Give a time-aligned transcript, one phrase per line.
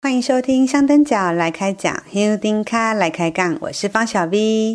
[0.00, 4.72] 欢迎收听香灯脚来开讲，香灯脚来开杠，我是方小 V。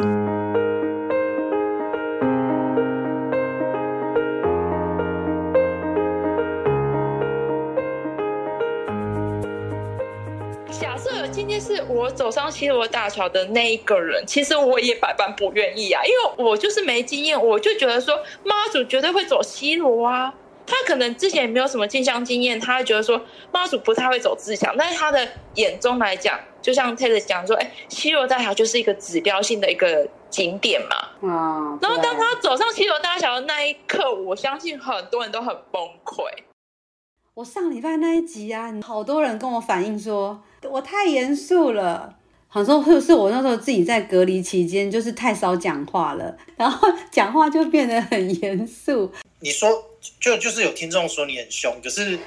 [10.70, 18.13] 假设今天是我走上西罗大桥的那一个人，其实我也百般不愿意啊，因为我就是没经验，我就觉得说
[18.44, 20.34] 妈祖绝对会走西罗啊。
[20.66, 23.21] 他可能之前也没有什么进香经验，他会觉得说
[23.52, 30.95] 妈祖不太会走自强，但是他的眼中来讲，就像 Ted 讲说，哎，西罗大桥就是一个指标性的一个景点嘛。
[31.30, 36.23] 啊，然后当他走上西罗大桥的那一刻，我相信很多人都很崩溃。
[37.34, 42.16] 我上礼拜那一集啊，好多人跟我反映说我太严肃了，
[42.48, 49.12] 好像说是是我那时候自己在隔离期间就是太少讲话了，然后讲话就变得很严肃。
[49.40, 49.70] 你说。
[50.20, 52.20] 就就是有听众说你很凶，可是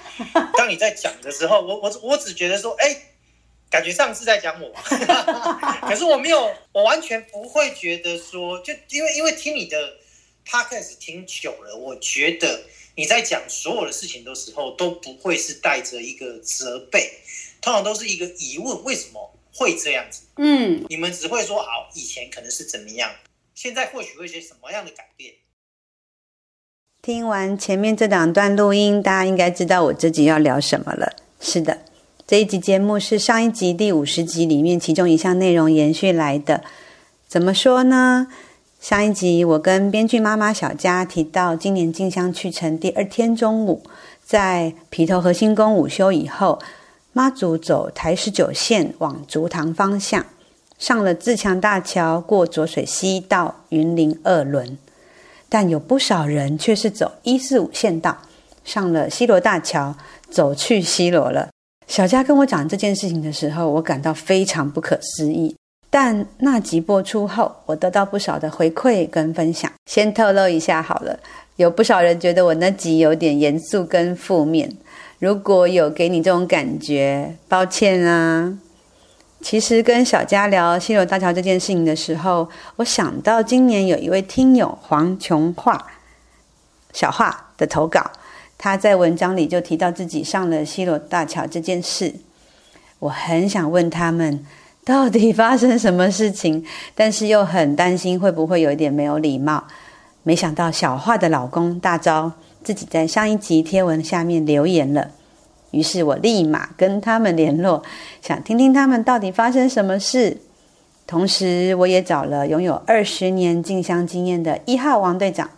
[0.56, 3.02] 当你在讲的时候，我我我只觉得说，哎、欸，
[3.70, 4.72] 感觉上次在讲我，
[5.88, 9.96] 可是我没有，我完全不会觉得说，就因为因为听你的
[10.46, 12.62] podcast 听久了，我觉得
[12.94, 17.12] 你在讲所有的事情的时候都不会是带着一个责备，
[17.60, 20.22] 通常都是一个疑问，为什么会这样子？
[20.36, 23.14] 嗯，你们只会说，好，以前可能是怎么样，
[23.54, 25.34] 现在或许会一些什么样的改变。
[27.06, 31.12] 听完前面这两段录音，大家应该知道我这集要聊什么了。
[31.38, 31.78] 是的，
[32.26, 36.64] 这一集节目是上一集第五十集里面其中一项内容延续来的。
[37.28, 38.26] 怎么说呢？
[38.80, 43.84] 上一集我跟编剧妈妈小佳提到，今年静香去程第二天中午，
[44.24, 46.58] 在皮头核心宫午休以后，
[47.12, 50.26] 妈祖走台十九线往竹塘方向，
[50.76, 54.76] 上了自强大桥，过浊水溪到云林二轮。
[55.48, 58.18] 但有不少人却是走一四五线道，
[58.64, 59.94] 上了西罗大桥，
[60.30, 61.48] 走去西罗了。
[61.86, 65.54] 小佳跟我讲这件事情的时候，我感到非常不可思议。
[65.88, 69.70] 但那集播出后，我得到不少的回馈跟分享。
[69.90, 71.18] 先透露一下好了，
[71.54, 74.76] 有不少人觉得我那集有点严肃跟负面。
[75.20, 78.58] 如果有给你这种感觉，抱歉啊。
[79.48, 85.86] 其实跟小佳聊西螺大桥这件事情的时候，我想到今年有一位听友黄琼画
[86.92, 88.10] 小画的投稿，
[88.58, 92.12] 他在文章里就提到自己上了西螺大桥这件事。
[92.98, 94.44] 我很想问他们
[94.84, 99.62] 到底发生什么事情，但是又很担心会不会有一点没有礼貌。
[100.24, 102.32] 没想到小画的老公大招
[102.64, 105.12] 自己在上一集贴文下面留言了。
[105.70, 107.82] 于是我立马跟他们联络，
[108.22, 110.38] 想听听他们到底发生什么事。
[111.06, 115.48] 同时，我也找了拥有二十年进香经验的一号王队长，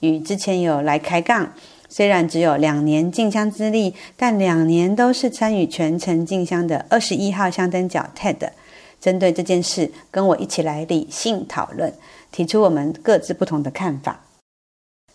[0.00, 1.52] 与之前有来开杠，
[1.88, 8.50] 虽然只有两年进香资历，但两年都是参与全程进香的二十一号香灯脚 Ted，
[9.00, 11.94] 针对这件事跟我一起来理性讨论，
[12.32, 14.24] 提出我们各自不同的看法。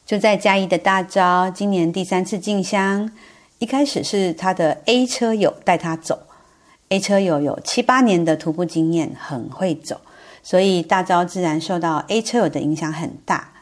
[0.06, 3.12] 就在嘉义的大昭，今年第三次进香。
[3.64, 6.24] 一开始是他的 A 车友带他走
[6.90, 10.02] ，A 车友有七八年的徒步经验，很会走，
[10.44, 13.54] 所以大昭自然受到 A 车友的影响很大。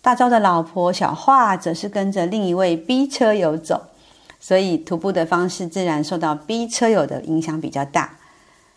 [0.00, 3.86] 大昭的老婆小画则是跟着另一位 B 车友走，
[4.38, 8.18] 所以徒步的方式自然受到 B 车友的影响比较大。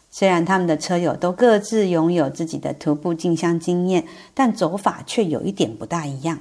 [0.09, 6.39] 虽然他们的车友都各自拥有自己的徒步进香经验，但走法却有一点不大一样。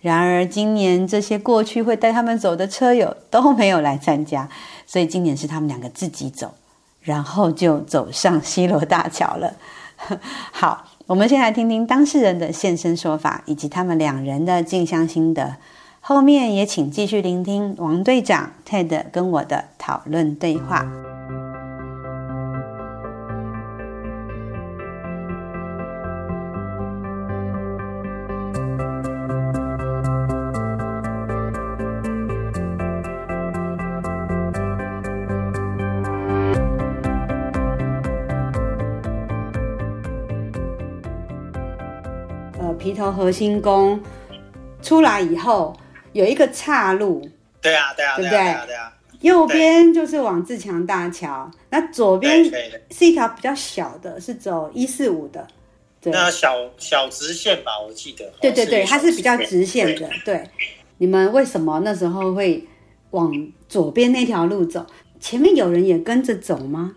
[0.00, 4.48] 然而，今年这些过去会带他们走的车友都没有来参加，
[4.86, 6.54] 所以今年是他们两个自己走，
[7.00, 9.54] 然后就走上西罗大桥了。
[10.52, 15.56] 好，我们先来听听当事人的现身说法，以及他们两人的进香心得。
[16.00, 20.86] 后面也请继续聆听王队长 Ted 跟我的讨论对话。
[42.96, 44.00] 头核心宫
[44.82, 45.76] 出来以后
[46.12, 47.28] 有一个岔路，
[47.60, 48.38] 对啊，对啊，对不对？
[48.38, 48.92] 对啊，对啊。
[49.20, 52.44] 右边就是往自强大桥，那左边
[52.90, 55.46] 是一条比较小的，是走一四五的。
[56.00, 58.30] 对，那小小直线吧，我记得。
[58.40, 60.08] 对对对，它是比较直线的。
[60.24, 60.50] 对，对，
[60.98, 62.62] 你们为什么那时候会
[63.10, 63.32] 往
[63.68, 64.84] 左边那条路走？
[65.18, 66.94] 前面有人也跟着走吗？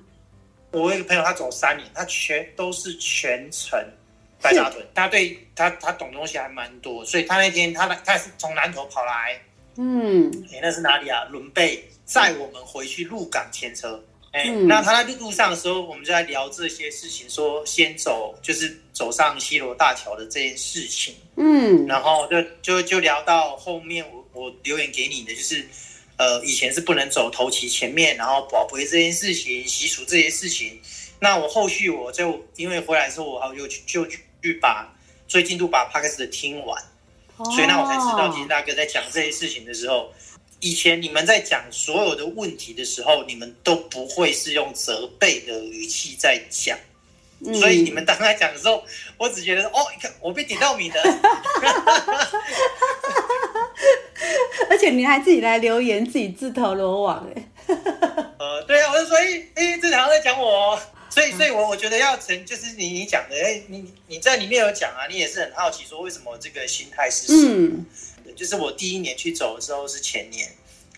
[0.72, 3.82] 我有一个朋友，他走三年，他全都是全程。
[4.42, 9.40] 白沙屯，他对他他懂东西还蛮多，所以他那天他他是从南头跑来，
[9.76, 11.26] 嗯，哎、欸，那是哪里啊？
[11.26, 21.16] 伦贝载我们回去鹿港牵车，哎、嗯，那他在路上的时候，我们就在聊这些事情，说先走就是走上西罗大桥的这件事情。
[21.36, 25.66] 嗯，然后就就就聊到后面我，我我留言给你的就是，
[26.18, 30.80] 呃，以前是不能走头旗前面，然后保回这件事情、习俗这些事情。
[31.22, 34.06] 那我后续我就因为回来之后，我又去就
[34.42, 34.88] 去把
[35.28, 36.82] 最进度把 Podcast 的听完，
[37.38, 40.12] 哦，所以那我才知道，其实大哥在讲这些事情的时候。
[40.62, 46.78] 以前你们在讲所有的问题的时候，你们都不会是用责备的语气在讲，
[47.40, 48.84] 嗯、所以你们当他讲的时候，
[49.18, 51.02] 我只觉得哦，你看我被点到名了，
[54.70, 57.42] 而且你还自己来留言，自己自投罗网哎。
[58.38, 60.78] 呃，对啊，我就说，哎哎，这好像在讲我，
[61.10, 67.68] 所以所以我我觉得要成就是你你讲的，哎，你你在里面有讲啊，你也是很好奇说为什么这个心态是什么？
[67.68, 67.86] 嗯。
[68.36, 70.50] 就是我第一年去走的时候是前年，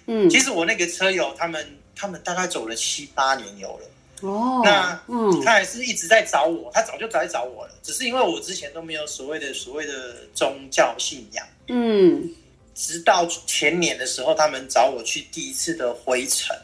[0.05, 1.65] 嗯，其实我那个车友他们
[1.95, 12.29] 他们大概走了七八年有了，哦，那嗯，他还是一直在找我，他早就在找我了，只是因为我之前都没有所谓的所谓的宗教信仰，嗯，
[12.75, 16.55] 直到前年的时候，他们找我去第一次的回程，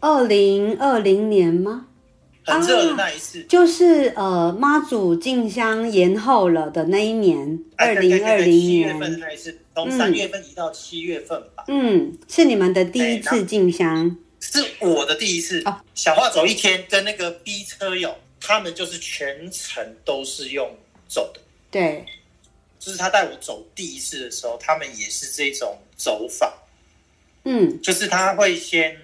[0.00, 1.87] 二零二零年吗？
[2.48, 11.64] 很热的那一次，啊、就是呃妈祖进香延后了的那一年，二零二零年七月份的那一次，从三月份移到七月份吧。
[11.68, 15.62] 嗯，是你们的第一次进香，是我的第一次。
[15.66, 20.68] 哦、小华走一天，跟那个 B 车友，他们就是全程都是用
[21.06, 21.40] 走的。
[21.70, 22.04] 对，
[22.78, 26.52] 就是他带我走第一次的时候，他们也是这种走法。
[27.44, 28.96] 嗯，就是他会先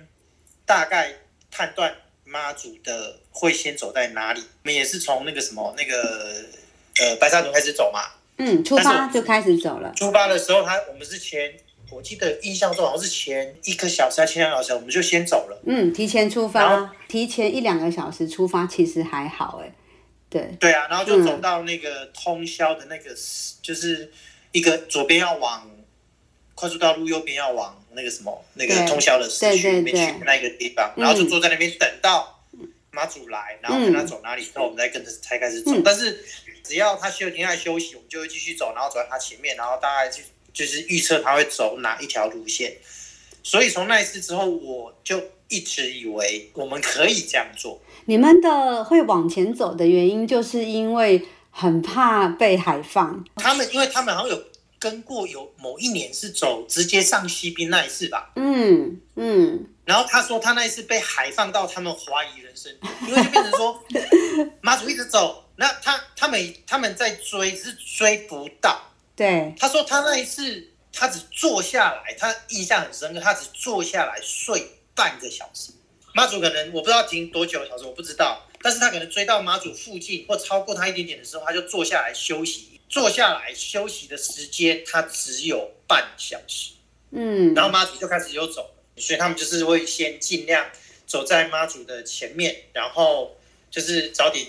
[0.64, 1.12] 大概
[1.50, 1.94] 判断。
[2.34, 4.40] 妈祖的会先走在哪里？
[4.40, 6.44] 我们也是从那个什么那个
[7.00, 8.00] 呃白沙屯开始走嘛。
[8.38, 9.92] 嗯，出发就开始走了。
[9.94, 11.54] 出发的时候，他我们是前，
[11.92, 15.62] 我记得印象中好像是前一个小时还是前两个小时，我们就先走了。
[15.64, 19.72] 嗯，提前出发，提前一两个小时出发，其实还好哎。
[20.28, 23.16] 对对啊，然后就走到那个通宵的那个，嗯、
[23.62, 24.10] 就是
[24.50, 25.70] 一个左边要往
[26.56, 27.80] 快速道路，右边要往。
[27.96, 32.44] 那个什么，那个通宵的市区里面去那个地方，然后就坐在那边等到
[32.90, 35.72] 妈祖来，然后看他走哪里，然后我们再跟着才开始走。
[35.84, 36.24] 但是
[36.62, 42.76] 只要他需要停下来休息，我们就会继续走，然后走在他前面，然后大概就就是预测他会走哪一条路线。
[43.42, 47.80] 所以从那一次之后，我就一直以为我们可以这样做。
[48.06, 53.24] 你们的会往前走的原因，就是因为很怕被海放。
[53.36, 54.44] 他们因为他们好像有。
[54.84, 62.70] 跟过有某一年是走直接上西滨那一次吧，嗯嗯，然后他说他那一次被海放到他们怀疑人生，
[63.08, 63.82] 因为就变成说
[64.60, 68.78] 妈祖一直走，那他他们他们在追只是追不到，
[69.16, 75.70] 对，他说他那一次他只坐下来，他印象很深刻，他只坐下来睡半个小时，
[76.12, 82.73] 妈祖可能我不知道停多久小时，我不知道，但是他可能追到妈祖附近或超过他一点点的时候，他就坐下来休息。
[82.94, 86.74] 坐下来休息的时间，他只有半小时。
[87.10, 90.64] 嗯，然后妈祖就开始有走，所以他们就是会先尽量
[91.04, 93.36] 走在妈祖的前面，然后
[93.68, 94.46] 就是早点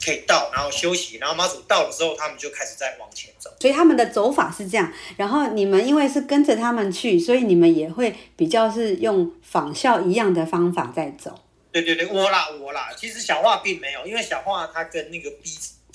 [0.00, 3.52] 可以到，然后休息，然后妈祖到了之后，他们就开始再往前走。
[3.58, 4.92] 所以他们的走法是这样。
[5.16, 11.40] 然后你们因为是跟着他们去，所以你们也会比较是用仿效一样的方法在走。
[11.72, 15.50] 对对对，我啦我啦，其实小华并没有，因为小华他跟那个 B。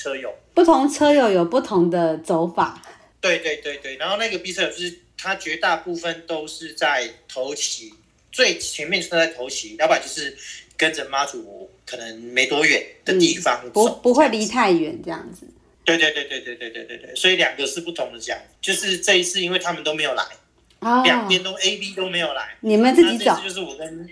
[0.05, 2.79] 车友不同，车友有不同的走法。
[3.19, 7.91] 对对对对，然后那个 B 车友就是他绝大部分都是在头旗
[8.31, 10.38] 最前面，是在头旗，要不然就是
[10.77, 15.47] 跟着妈祖，可能没多远的地方，嗯、不不会离太远这样子。
[15.83, 20.24] 对对对对对对对对对，所以两个是不同的讲，就是这一次因为他们都没有来，
[20.81, 24.07] 哦、两边都 A、B 都没有来，你们自己走，就是我跟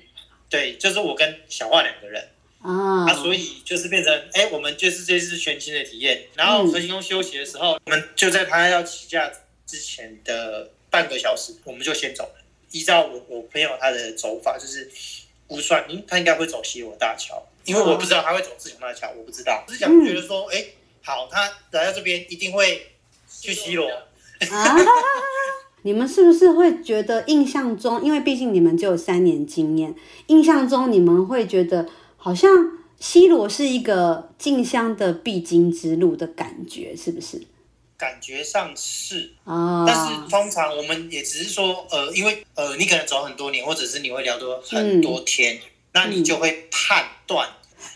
[0.50, 2.29] 对，就是我跟小华两个人。
[2.63, 6.24] 啊，啊，所以就是变成，哎，我们就是这次全新的体验。
[6.34, 9.29] 然后何行宫休息的时候，嗯、我们就在他要起驾
[9.65, 12.36] 之前的半个小时，我们就先走了。
[12.72, 14.89] 依照我我朋友他的走法，就是
[15.46, 19.65] 估算，嗯，他应该会走西罗大桥，因为我不知道他会走自强大桥，我不知道。
[19.67, 20.65] 只是想觉得说，哎、嗯，
[21.01, 22.93] 好，他来到这边一定会
[23.41, 23.89] 去西罗。
[23.89, 24.77] 啊，
[25.84, 29.93] 你们是不是会觉得印象中，因为毕竟你们只有三年经验，
[30.27, 31.89] 印象中你们会觉得。
[32.24, 32.50] 好像
[33.01, 37.42] 西罗是一个进香的必经之路的感觉，是不是？
[37.98, 45.60] 感觉上是啊，但是通常我们也只是说，呃，因为呃，你可能走很多年，或者是你会聊多很多天，嗯、
[45.92, 47.46] 那你就会判断。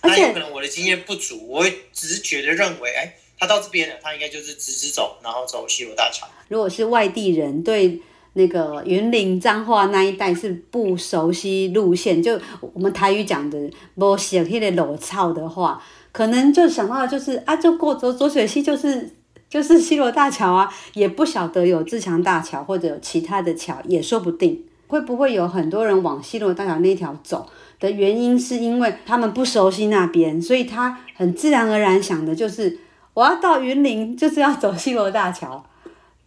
[0.01, 6.27] 嗯、那有可能我的经验不足，我会直觉的认为，哎，他到这边了，他应该就是直直走，然后走西螺大桥。
[6.49, 8.01] 如果是外地人对
[8.37, 13.57] 那个云林彰化那一带是不熟悉路线，就我们台语讲的
[13.95, 19.09] 不熟悉的路草的话，可能就想到就是啊，就过浊浊水溪就是
[19.49, 24.63] 就是西螺大桥啊，也不晓得有自强大桥或者有其他的桥也说不定。
[24.89, 27.45] 会不会有很多人往西螺大桥那条走
[27.79, 32.79] 的原因，是因为他们不熟悉那边，所以他很自然而然想的就是
[33.13, 35.65] 我要到云林，就是要走西螺大桥。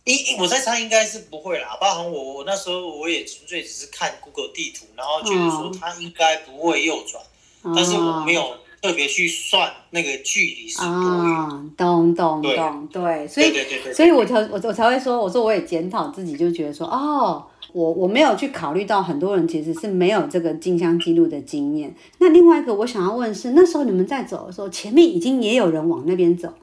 [0.05, 7.23] 应我在猜应该是不会啦，包含我我那时候我也纯粹只是看 Google 地图，然后觉得说它应该不会右转，
[7.63, 10.95] 哦、但是我没有特别去算那个距离是多远。
[10.95, 21.95] 啊，懂懂懂，对，所以对对对对，所以我才我我才会说，我说我也检讨自己，就觉得说，哦，我我没有去考虑到很多人其实是没有这个进香记录的经验。
[22.19, 26.55] 那另外一个我想要问是，那时候你们在走的时候，前面已经也有人往那边走？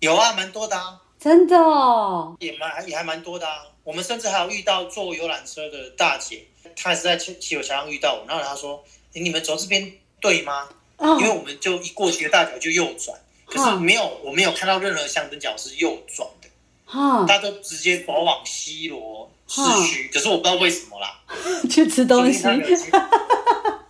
[0.00, 1.00] 有啊，蛮多的啊。
[1.20, 3.62] 真的哦，也蛮也还蛮多的啊。
[3.82, 6.46] 我们甚至还有遇到坐游览车的大姐，
[6.76, 8.84] 她也是在七七桥上遇到我，然后她说
[9.14, 16.48] ：“欸，你们走这边对吗？”哦，因为我们就一过七个大桥就右转，可是没有，我没有看到任何象征角是右转的。
[16.86, 21.20] 哦，大家都直接跑往西罗市区，可是我不知道为什么啦。
[21.70, 22.42] 去吃东西，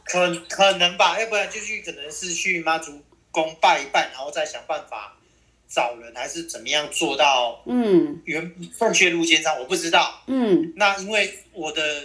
[0.05, 2.93] 可可能吧，要不然就去可能是去妈祖
[3.31, 5.15] 宫拜一拜，然后再想办法。
[5.69, 7.63] 找人还是怎么样做到？
[7.67, 10.23] 嗯，原正确路线上我不知道。
[10.27, 12.03] 嗯，那因为我的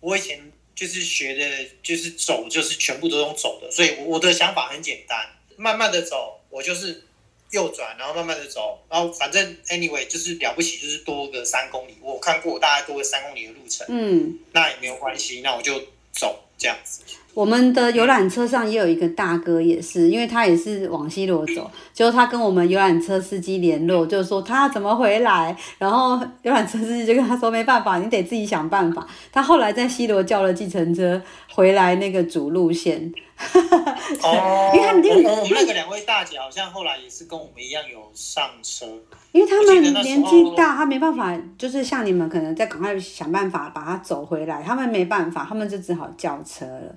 [0.00, 0.40] 我以前
[0.74, 7.04] 就是学的，就是走就是全部都用走的，所以我的想法很简单，慢慢的走，我就是
[7.52, 13.86] 右转，然后慢慢的走，然后反正 anyway 就是了不起，就是多个三公里，我看过我大概多个三公里的路程。
[13.88, 15.80] 嗯，那也没有关系，那我就
[16.12, 17.02] 走这样子。
[17.32, 29.06] 我们的游览车上也有一个大哥，也是，因为他也是往西罗走，结果他跟我们游览车司机联络，就是说他怎么回来，然后游览车司机就跟他说没办法，你得自己想办法。
[29.32, 31.18] 他后来在西罗叫了计程车
[31.54, 33.10] 回来那个主路线。
[34.22, 38.84] 哦，因为他们我们那个两位大姐好像后来也是跟我们一样有上车，
[39.32, 46.94] 因为他们年纪大，他没办法，就是像你们可能在赶快想办法把他走回来，他们没办法，他们就只好叫车了。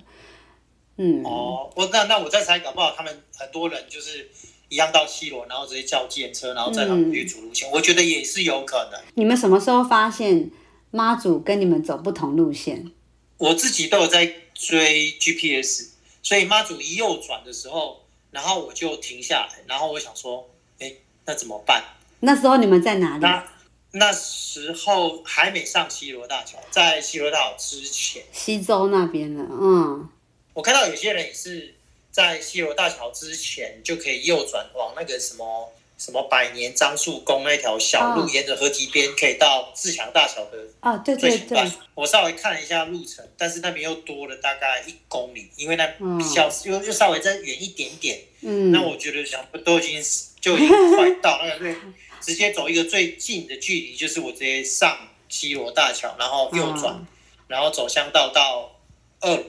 [0.98, 4.28] 嗯哦，我那那我再猜，搞不好他们很多人就是
[4.70, 7.68] 一样到西罗，然后直接叫计程车，然后再回去主路线。
[7.68, 8.98] 嗯、我觉得也是有可能。
[9.14, 10.50] 你们什么时候发现
[10.90, 12.90] 妈祖跟你们走不同路线？
[13.36, 15.90] 我自己都有在追 GPS，
[16.22, 18.00] 所以妈祖一右转的时候，
[18.30, 20.48] 然后我就停下来，然后我想说，
[20.78, 20.92] 哎，
[21.26, 21.82] 那怎么办？
[22.20, 23.20] 那时候你们在哪里？
[23.20, 23.44] 那
[23.92, 30.08] 那时候还没上西罗大桥，在西罗大桥之前，西州那边的，嗯。
[30.52, 31.74] 我看到有些人也是
[32.10, 41.70] 在西罗大桥之前就可以右转往那个什么什么百年樟树宫那条小路，沿着河堤边可以到自强大桥的啊，对对对。
[41.94, 45.86] 我稍微看了一下路程，但是那边又多了大概一公里，因为那
[46.18, 48.18] 比较又又稍微再远一点点。
[48.40, 50.02] 嗯，那我觉得想都已经
[50.40, 51.76] 就已经快到那个对，
[52.20, 54.98] 直接走一个最近的距离，就是我直接上
[55.28, 57.06] 西罗大桥，然后右转，
[57.46, 58.72] 然后走乡道到
[59.20, 59.44] 二。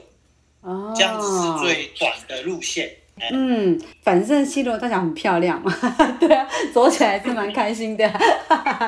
[0.62, 2.90] 哦，这样子是最短的路线。
[3.30, 5.72] 嗯，反正西罗大桥很漂亮嘛，
[6.18, 8.10] 对啊，走起来是蛮开心的。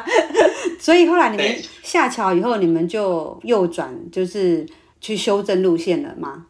[0.81, 4.67] 所以后来你们下桥以后，你们就右转，就是
[5.01, 6.47] 去修正路线了吗？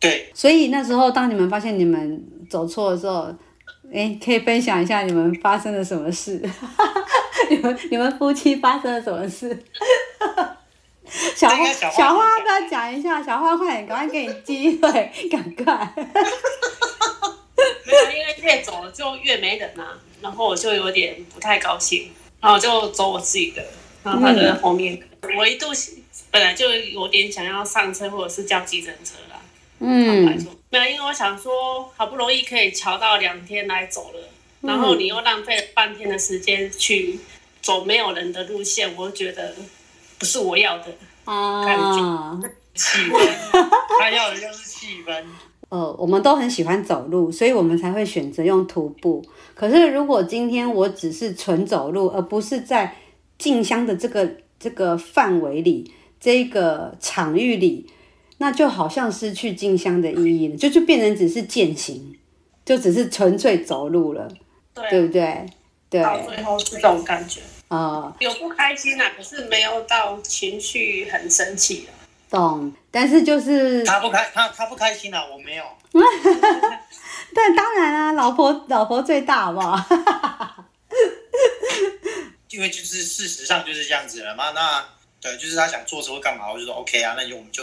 [0.00, 0.30] 对。
[0.34, 3.28] 所以那时候，当你们发现你们走错的时候，
[3.92, 6.40] 哎，可以分享一下你们发生了什么事？
[7.50, 9.48] 你们你们夫妻发生了什么事？
[11.38, 13.22] 小花，小花要不要讲一下？
[13.22, 14.90] 小花，快点，赶快给你机会，
[15.30, 15.94] 赶快。
[17.86, 23.64] 没有，因为越走就越没人啊，然后我就有点不太高兴，然后就走我自己的，
[24.02, 25.00] 然后他就在后面。
[25.20, 25.66] 嗯、我一度
[26.32, 29.40] 本来就有点想要上车，或者是叫计程车啦。
[29.78, 30.24] 嗯，
[30.70, 34.28] 没有，因为我想说，好不容易可以瞧到两天来走了，
[34.62, 37.20] 然后你又浪费了半天的时间去
[37.62, 39.54] 走没有人的路线，我觉得。
[40.18, 40.86] 不是我要的
[41.28, 42.40] 啊，
[42.74, 43.68] 气氛，
[44.00, 45.22] 他要的就是气氛。
[45.68, 49.22] 呃，我们都很喜欢走路，所以我们才会选择用徒步。
[49.54, 52.96] 可是如果今天我只是纯走路，而不是在
[53.36, 54.26] 静香的这个
[54.58, 57.86] 这个范围里、这个场域里，
[58.38, 62.16] 那就好像失去静香的意义了，就就变成只是践行，
[62.64, 64.26] 就只是纯粹走路了，
[64.72, 65.44] 对，对不对？
[65.90, 67.42] 对，到最后是这种感觉。
[67.68, 71.92] 啊，有不开心啊，可是没有到情绪很生气啊。
[72.30, 75.64] 懂，但是就是他不开，他他不开心啊，我没有。
[75.92, 80.64] 对，当然啊，老婆老婆最大，好不好？
[82.50, 84.50] 因为就是事实上就是这样子了嘛。
[84.50, 84.84] 那
[85.20, 87.62] 对，就是他想坐车或干嘛，我就说 OK 啊，那就我们就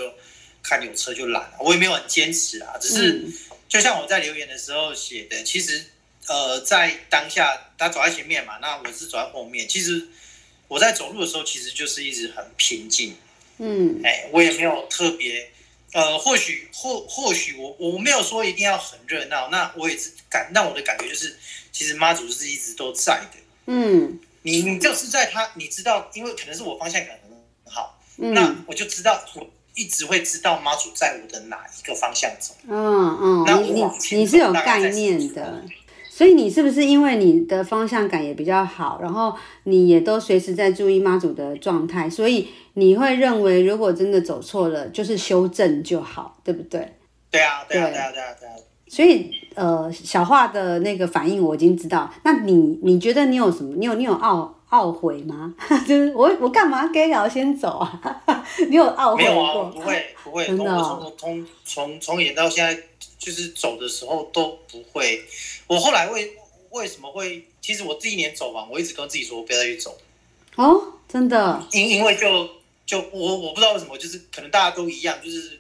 [0.62, 1.43] 看有车就拦。
[1.59, 3.33] 我也没有很坚持啊，只是、嗯、
[3.67, 5.83] 就像我在留言的时候写的，其实
[6.27, 9.67] 呃，在当下他走在前面嘛，那我是走在后面。
[9.67, 10.08] 其实
[10.67, 13.15] 我在走路的时候，其实就是一直很平静。
[13.58, 15.50] 嗯，哎，我也没有特别。
[15.94, 21.38] 呃，或许或或许我我没有说一定要很热闹，那我也是感，那我的感觉就是，
[21.72, 23.38] 其实妈祖是一直都在的。
[23.67, 32.53] 嗯，你你就是在他，你知道，因为可能是我方向感很好，嗯、那我就知道，我一直会知道妈祖在我的哪一个方向走。
[32.67, 35.63] 嗯嗯，那我你你是有概念的。
[36.15, 46.93] 所以你是不是因为你的方向感也比较好，然后你也都随时在注意妈祖的状态，所以你会认为如果真的走错了，就是修正就好，对不对？
[47.29, 48.53] 对啊，对啊，对啊，对啊，对啊。
[48.88, 52.10] 所以呃，小画的那个反应我已经知道。
[52.24, 53.75] 那你你觉得你有什么？
[53.75, 55.53] 你有你有懊懊悔吗？
[55.86, 58.01] 就是我我干嘛该要先走啊？
[58.69, 59.25] 你有懊悔过？
[59.25, 60.45] 没有啊，不会不会。
[60.48, 61.12] 真的哦。
[61.17, 62.81] 从从从演到现在，
[63.25, 65.25] 就是走的时候都不会。
[65.65, 66.32] 我后来为
[66.70, 67.44] 为什么会？
[67.60, 69.98] 其实我第一年走完，我一直跟自己说，我不要再去走。
[70.58, 71.67] 哦，真的？
[71.72, 72.48] 因因为就
[72.86, 75.60] 就我我不知道为什么，就是可能大家都一样，就是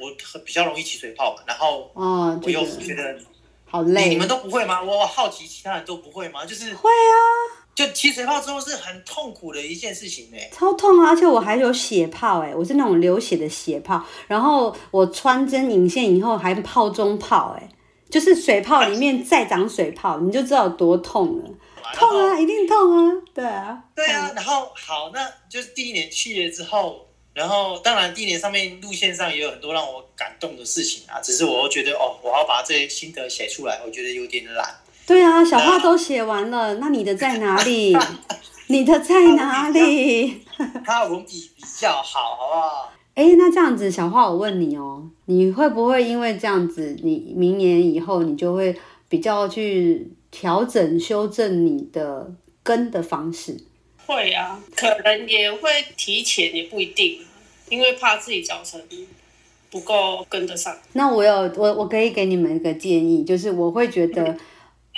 [0.00, 0.10] 我
[0.44, 1.44] 比较容易起水泡嘛。
[1.46, 3.20] 然后哦，我又觉得
[3.66, 4.08] 好累。
[4.08, 4.82] 你们都不会吗？
[4.82, 6.44] 我好奇其他人都不会吗？
[6.44, 7.63] 就是会啊。
[7.74, 11.10] 就起水泡之后是很痛苦的一件事情呢，超痛啊！
[11.10, 14.04] 而且我还有血泡哎，我是那种流血的血泡。
[14.28, 17.68] 然后我穿针引线以后还泡中泡哎。
[18.10, 21.50] 就是水泡里面再长水泡，你就知道有多痛了。
[21.94, 23.12] 痛啊，一定痛啊！
[23.34, 24.30] 对啊，对啊。
[24.36, 31.18] 然后好，那就是第一年去了之后，然后当然第一年上面路线上也有很多让我感动的事情啊。
[31.20, 34.72] 只是我又觉得哦，我要把这些心得写出来，我觉得有点懒。
[35.06, 37.96] 对啊，小话都写完了，那你的在哪里？
[38.68, 40.42] 你的在哪里？
[40.84, 42.92] 他文笔比较好，好不好？
[43.14, 48.74] 哎，那这样子，小花，我问你哦，你会不会因为这样子，你明年以后你就会
[49.08, 53.56] 比较去调整、修正你的跟的方式？
[54.06, 57.20] 会啊，可能也会提前，也不一定，
[57.68, 58.80] 因为怕自己脚程
[59.70, 60.74] 不够跟得上。
[60.94, 64.38] 那我有我我可以给你们一个建议，就是我会觉得，嗯、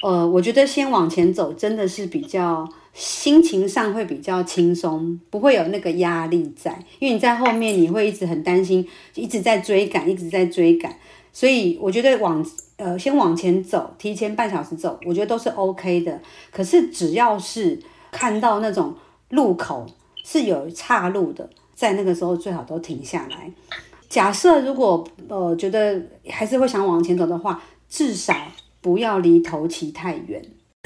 [0.02, 2.68] 呃，我觉得先往前走真的是比较。
[2.98, 10.96] 心情上会比较轻松，不会有那个压力在，因为你在后面你会一直很担心，一直在追赶，一直在追赶，
[11.30, 12.42] 所以我觉得往
[12.76, 16.18] 呃先往前走，提前半小时走，我觉得都是 OK 的。
[16.50, 17.78] 可是只要是
[18.10, 18.94] 看到那种
[19.28, 19.84] 路口
[20.24, 23.52] 是有岔路的，在那个时候最好都停下来。
[24.08, 28.34] 假设如果呃觉得还是会想往前走的话，至少
[28.86, 30.40] 不要离头旗太远，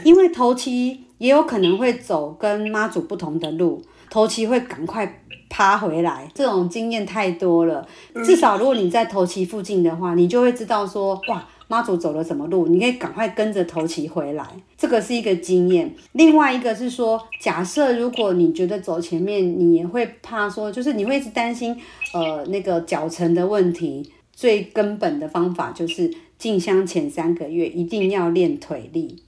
[0.05, 1.05] 因为头旗。
[1.19, 7.87] 也有可能会走跟妈祖不同的路，头旗会赶快趴回来，这种经验太多了。
[8.25, 14.47] 至少如果你在头旗附近的话，你就会知道说，哇，妈祖走了什么路，你可以赶快跟着头旗回来，
[14.79, 15.95] 这个是一个经验。
[16.13, 21.79] 另外一个是说，假设如果你觉得走前面，你也会怕说，就是你会一直担心，
[22.15, 29.23] 呃，那个脚程的问题，最根本的方法就是进香前三个月一定要练腿力。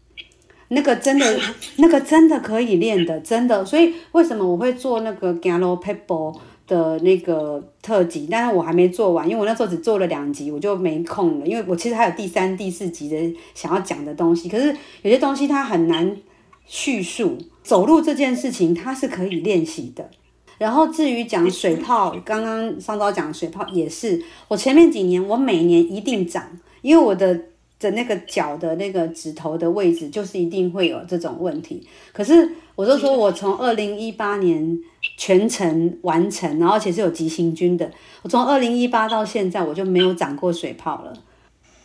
[0.68, 1.38] 那个真的，
[1.77, 3.62] 那个真的可以练的，真的。
[3.62, 6.35] 所以为什么我会做那个 Gallo Pebble
[6.66, 8.27] 的那个特辑？
[8.31, 11.46] 但是我还没做完，因为我那时候只做了两集，我就没空了。
[11.46, 16.16] 因为我其实还有第三、第四集的想要讲的东西，可是有些东西它很难
[16.64, 17.37] 叙述。
[17.62, 20.11] 走路这件事情它是可以练习的。
[20.59, 26.42] 然后至于讲水泡，刚刚上周讲水泡也是，我前面几年我每年一定长，
[26.83, 27.40] 因为我的。
[27.83, 31.85] 的那个脚的那个指头的位置，就是一定会有这种问题。
[32.12, 34.79] 可是我就说，我从二零一八年
[35.16, 37.90] 全程完成，然后而且是有急行军的。
[38.23, 41.12] 我从二零一八到现在，我就没有长过水泡了。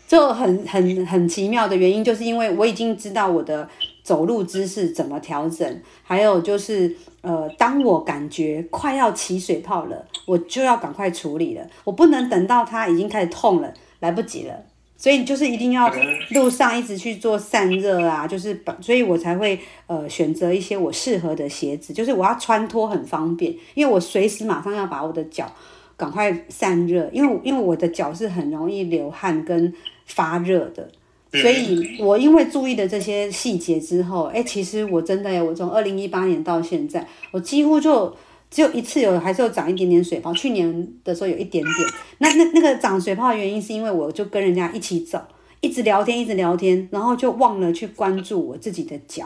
[0.08, 3.68] 就很很很奇妙的原因，就是因为我已经知道我的
[4.04, 11.68] 走路姿势怎么调整，还有就是呃，当我感觉快要起水泡了，我就要赶快处理了。
[11.84, 14.54] 我不能等到它已经开始痛了，来不及了。
[14.98, 15.94] 所以就是一定要
[16.32, 25.54] 路上一直去做散热啊，就是把，所以我才会呃选择一些我适合的鞋子，就是我要穿脱很方便，因为我随时马上要把我的脚
[25.96, 29.72] 赶快散热，因为因为我的脚是很容易流汗跟
[30.08, 30.90] 发热的，
[31.32, 38.16] 所以我因为注意的这些细节之后，哎，其实我真的耶，我从二零一八年到现在，我几乎就。
[38.50, 40.34] 只有一次有，还是有长一点点水泡。
[40.34, 41.76] 去年的时候有一点点。
[42.20, 45.22] 那那那个长水泡的原因是因为我就跟人家一起走，
[45.62, 49.26] 一直聊天，一直聊天，然后就忘了去关注我自己的脚。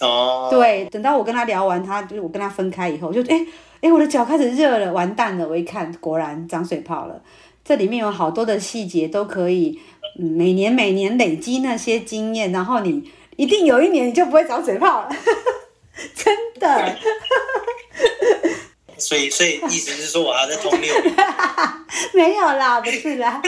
[0.00, 0.48] 哦。
[0.50, 3.46] 对，等到我跟他聊完，他就是我跟他分开以后，就哎
[3.82, 5.48] 哎，我的脚开始热了，完蛋了！
[5.48, 7.20] 我一看，果然长水泡了。
[7.64, 9.78] 这里面有好多的细节都可以，
[10.18, 15.10] 嗯，每年每年累积那些经验，然后你一定有一年你就不会长水泡了，
[16.14, 16.96] 真的。
[18.98, 20.94] 所以，所以意思是说我还在通六？
[22.14, 23.42] 没有啦，不是啦，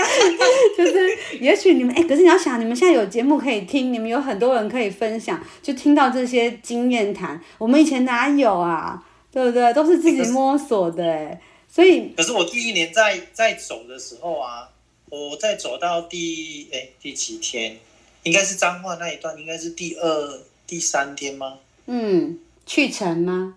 [0.76, 7.40] 就是也许你们哎，可是你要想，你们现在有节目可以听，你们有很多人可以分享，就听到这些经验谈。
[7.58, 9.00] 我们以前哪有啊？
[9.30, 9.72] 对不对？
[9.72, 12.12] 都是自己摸索的哎，所以。
[12.16, 14.68] 可是我第一年在在走的时候啊，
[15.08, 17.78] 我在走到第哎第几天？
[18.24, 21.58] 应该是彰化那一段，应该是第二第三天吗？
[21.86, 23.56] 嗯，去程吗？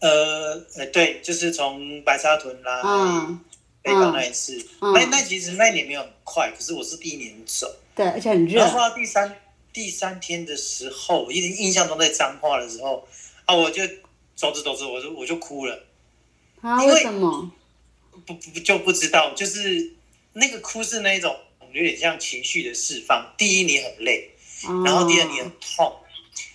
[0.00, 2.82] 呃，呃，对，就是从白沙屯来
[3.82, 8.60] 北港那一次，嗯嗯、那那其实那一年没有很快，可是我是第一年走，对，而且很热。
[8.60, 9.36] 然后到第三
[9.72, 13.06] 第三天的时候，我印印象中在彰化的时候
[13.44, 13.82] 啊，我就
[14.34, 15.86] 走着走着，我就我就哭了。
[16.60, 16.84] 啊？
[16.84, 17.50] 为什么？
[18.26, 19.94] 不不就不知道，就是
[20.34, 21.34] 那个哭是那种
[21.72, 23.32] 有点像情绪的释放。
[23.38, 24.30] 第一你很累，
[24.68, 26.00] 哦、然后第二你很痛，哦、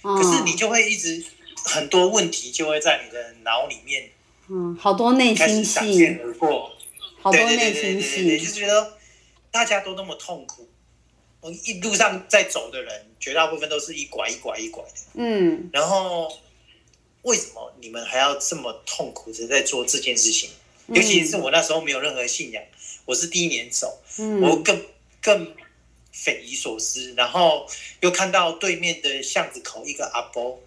[0.01, 1.23] 可是你就会一直。
[1.67, 4.11] 很多问题就会在你的脑里面，
[4.49, 6.71] 嗯，好多内心戏，闪现而过，
[7.19, 8.93] 好多内心戏，就是觉得
[9.49, 10.69] 大家都那么痛苦，
[11.41, 16.31] 我一路上在走的人，绝大部分都是一拐一拐一拐的，嗯，然后
[17.23, 20.51] 为什么你们还要这么痛苦的在做这件事情？
[20.89, 22.63] 尤其是我那时候没有任何信仰，
[23.05, 24.79] 我是第一年走，嗯，我更
[25.19, 25.51] 更
[26.15, 30.58] 匪夷所思，然后又看到对面的巷子口一个阿伯。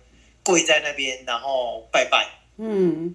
[0.45, 2.27] 跪在那边，然后拜拜。
[2.57, 3.15] 嗯，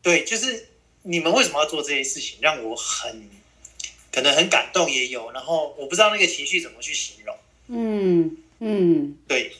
[0.00, 0.68] 对，就是
[1.02, 3.28] 你们为什么要做这些事情，让我很
[4.10, 5.30] 可能很感动，也有。
[5.32, 7.36] 然后我不知道那个情绪怎么去形容。
[7.68, 9.52] 嗯嗯，对，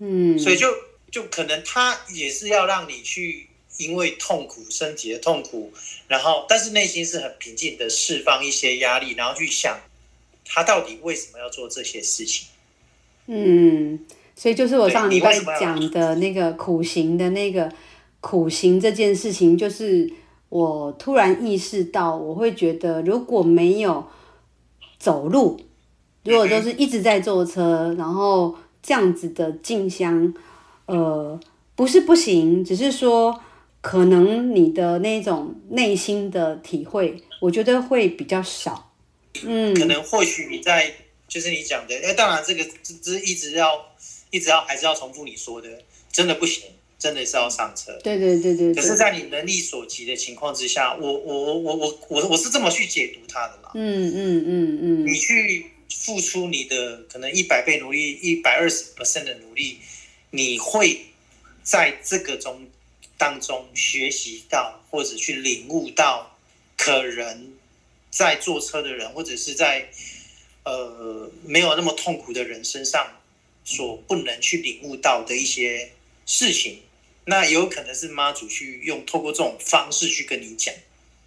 [0.00, 0.66] 嗯，所以就
[1.12, 5.72] 就可能他也是要让你去，因为痛苦，身体的痛苦，
[6.08, 9.78] 然后但是内心是很平静的，释放一些压力，然后去想
[10.44, 12.48] 他到底为什么要做这些事情。
[13.26, 14.00] 嗯。
[14.36, 17.70] 所以就是我上礼拜讲的那个苦行的那个
[18.18, 20.12] 苦行这件事情，就是
[20.48, 24.04] 我突然意识到，我会觉得如果没有
[24.98, 25.60] 走路，
[26.24, 30.34] 如果都是一直在坐车，然后这样子的静香，
[30.86, 31.38] 呃，
[31.76, 33.38] 不是不行，只是说
[33.80, 38.83] 可能你的那种内心的体会，我觉得会比较少。
[39.42, 40.94] 嗯，可能或许你在
[41.26, 43.90] 就是你讲的，哎，当然这个这这一直要。
[44.30, 45.68] 一直要还是要重复你说的，
[46.10, 46.64] 真的不行，
[46.98, 47.96] 真的是要上车。
[48.02, 48.74] 对对对对。
[48.74, 53.70] 可是，在你能力所及的情况之下，我我我我我我是这么去解读它的嘛。
[53.74, 55.06] 嗯嗯嗯嗯。
[55.06, 59.78] 你去付出你的可能一百倍努力，一百二十 percent 的努力，
[60.30, 61.02] 你会
[61.62, 62.66] 在这个中
[63.16, 66.36] 当中学习到，或者去领悟到，
[66.76, 67.52] 可能
[68.16, 69.88] 在坐车的人，或者是在
[70.64, 73.06] 呃没有那么痛苦的人身上。
[73.66, 75.90] 所不能去领悟到的一些
[76.26, 76.80] 事情，
[77.24, 80.74] 那有可能是妈祖去用透过这种方式去跟你讲。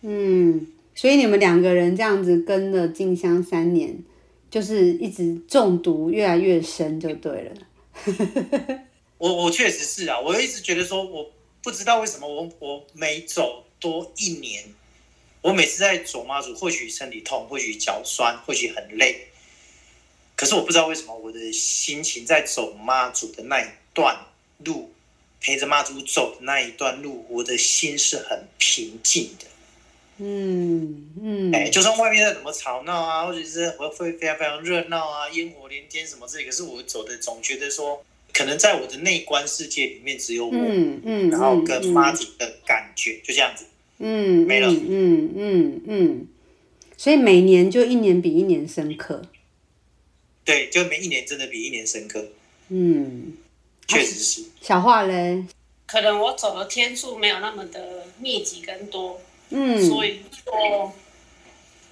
[0.01, 3.97] 嗯，所以你们两个人这样子跟了静香三年，
[4.51, 7.55] 就是一直中毒越来越深，就对了。
[9.17, 11.31] 我我确实是啊，我一直觉得说，我
[11.63, 14.63] 不知道为什么我我每走多一年，
[15.41, 19.27] 我每次在走妈祖，或许身体痛，或许脚酸，或许很累。
[20.35, 24.17] 可是我不知道为什么我的心情在走妈祖的那一段
[24.65, 24.91] 路，
[25.39, 29.45] 陪着妈祖走的那一段路，我的心是很平静的。
[30.19, 43.65] 嗯嗯，哎、欸，就算外面再怎么吵闹啊，或者是会会非常非常热闹啊，烟火连天什么之类，可是我走的总觉得说，可能在我的内观世界里面只有我，嗯嗯，然后跟妈祖的感觉、嗯、就这样子，
[43.99, 46.27] 嗯，没了，嗯嗯嗯，
[46.95, 49.23] 所以每年就一年比一年深刻。
[50.45, 52.25] 对，就每一年真的比一年深刻。
[52.69, 53.33] 嗯，
[53.87, 54.43] 确实是。
[54.61, 55.43] 小樺嘞，
[55.85, 60.93] 可能我走的天数没有那么的密集跟多，嗯，所以说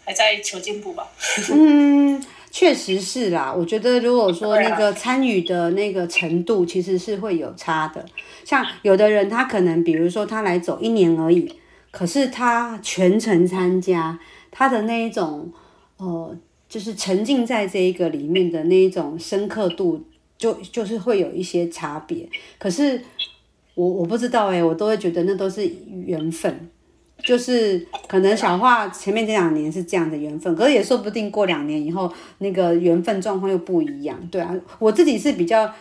[0.06, 1.12] 还在求进步吧。
[1.52, 3.54] 嗯，确实是啦。
[3.54, 8.06] 我觉得如果说那个参与的那个程度，其实是会有差的。
[8.46, 11.52] 像有的人，他可能比如说他来走一年而已，
[11.95, 14.19] 可是他全程参加，
[14.51, 15.51] 他的那一种，
[15.97, 16.38] 呃。
[16.67, 20.03] 就是沉浸在这一个里面的那一种深刻度
[20.36, 22.27] 就，就是会有一些差别。
[22.58, 22.99] 可是
[23.75, 25.65] 我我不知道哎、欸，我都会觉得那都是
[26.05, 26.67] 缘分。
[27.23, 34.17] 就是可能小樺前面这两年是这样的缘分，可是也说不定过两年以后那个缘分状况又不一样。
[34.29, 35.71] 对啊，我自己是比较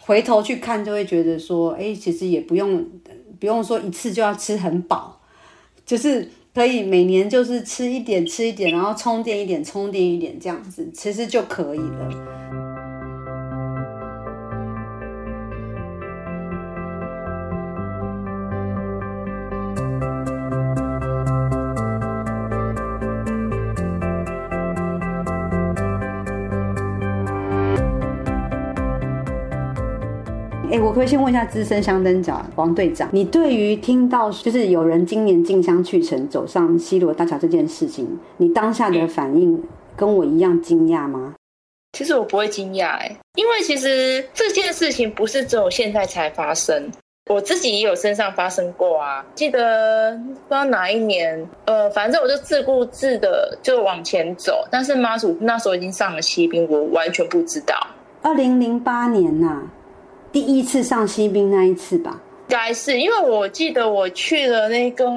[0.00, 2.86] 回头去看，就会觉得说，哎、其实也不用
[3.40, 5.19] 不用说一次就要吃很饱，
[5.90, 12.69] 就是可以每年就是吃一点吃一点，然后充电一点充电一点这样子，其实就可以了。
[30.70, 38.06] 哎，我可以先问一下资深香灯脚王队长，你对于听到就是有人今年进香去城走上西螺大桥这件事情，
[38.36, 39.60] 你当下的反应
[39.96, 41.34] 跟我一样惊讶吗？
[41.92, 46.88] 其实我不会惊讶，哎，因为其实这件事情不是只有现在才发生，
[47.28, 49.26] 我自己也有身上发生过啊。
[49.34, 57.74] 记得不知道哪一年，呃，反正我就自顾自的就往前走，但是妈祖那时候已经上了西滨，我完全不知道。
[58.22, 59.62] 二零零八年呐、啊。
[60.32, 65.10] 第一次上西滨那一次吧，应该是因为我记得我去了那个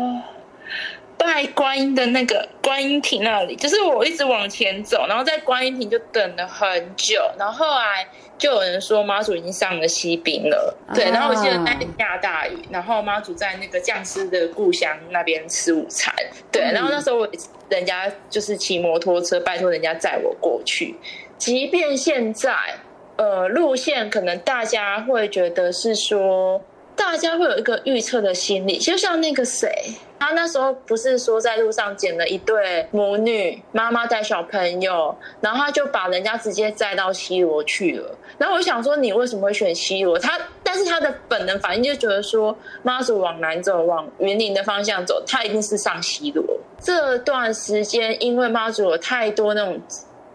[1.17, 8.07] 拜观音的那个观音亭那里，就是我一直往前走，然后在观音亭就等了很久，然后后来
[8.39, 16.11] 就有人说妈祖已经上了西滨了，对，然后我记得那天下大雨，然后妈祖在那个将士的故乡那边吃午餐，
[16.51, 17.29] 对，然后那时候我
[17.69, 20.95] 人家就是骑摩托车，拜托人家载我过去，
[21.37, 22.51] 即便现在。
[23.15, 26.59] 呃，路线可能大家会觉得是说，
[26.95, 29.69] 大家会有一个预测的心理，就像那个谁，
[30.19, 38.17] 他那时候不是说在路上捡了一对母女，妈妈带小朋友，然后他就把人家直接载到西罗去了。
[38.39, 40.17] 然后我想说，你为什么会选西罗？
[40.17, 46.43] 他，但是他的本能反应就觉得说，妈祖往南走，往云林的方向走，他一定是上西罗。
[46.81, 49.79] 这段时间，因为妈祖有太多那种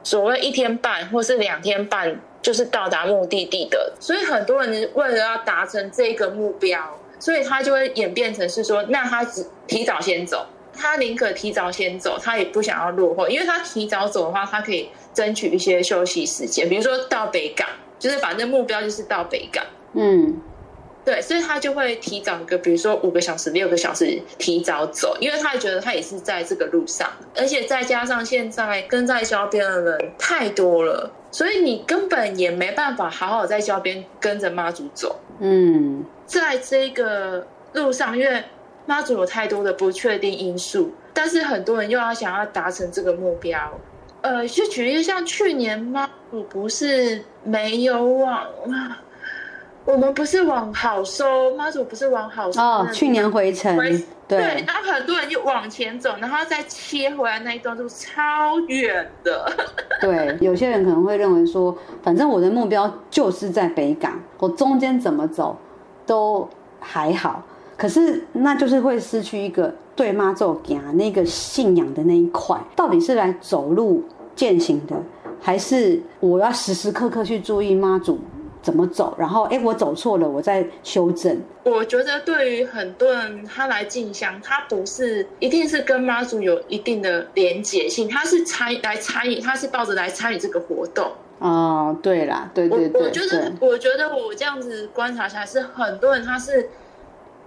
[0.05, 2.21] 所谓一天半或是两天半。
[2.41, 17.67] 就是到达目的地的，所以很多人为了要达成这个目标，所以他就会演变成是说，那他只提早先走，他宁可提早先走，他也不想要落后，因为他提早走的话，他可以争取一些休息时间，比如说到北港，
[17.99, 20.41] 就是反正目标就是到北港，嗯。
[21.09, 35.19] 对，所以他就会提早个，比如说五个小时、六个小时提早走，因为他觉得他也是在这个路上，而且再加上现在跟在郊边的人太多了，所以你根本也没办法好好在郊边跟着妈祖走。
[35.39, 38.45] 嗯，在这个路上，因为
[38.85, 43.59] 妈祖有太多的不确定因素，但是很多人又要想要达成这个目标。
[44.21, 48.47] 呃，就举例像去年妈祖不是没有往。
[49.89, 52.87] 我们不是往好收，妈祖不是往好收哦。
[52.93, 53.91] 去年回程，回
[54.29, 59.51] 对，对，然后很多人就往前走，然后再切回来那一段路超远的。
[60.03, 65.57] 对，有些人可能会认为说，反正我的目标就是在北港，我中间怎么走
[66.05, 66.47] 都
[66.79, 67.43] 还好。
[67.75, 74.05] 可是那就是会失去一个对妈祖行那个信仰的那一块，到底是来走路
[74.37, 74.95] 践行的，
[75.41, 78.21] 还是我要时时刻刻去注意妈祖？
[78.69, 79.17] 怎么走？
[79.19, 81.41] 然后，哎，我走错了，我再修正。
[81.63, 91.11] 我觉得对于很多人，他来进香，他不是一定是跟妈祖有一定的连结性，他是参来参与，他是抱着来参与这个活动。
[91.39, 93.01] 哦，对啦，对对对。
[93.01, 96.69] 我觉得，我觉得我这样子观察下来，是很多人他是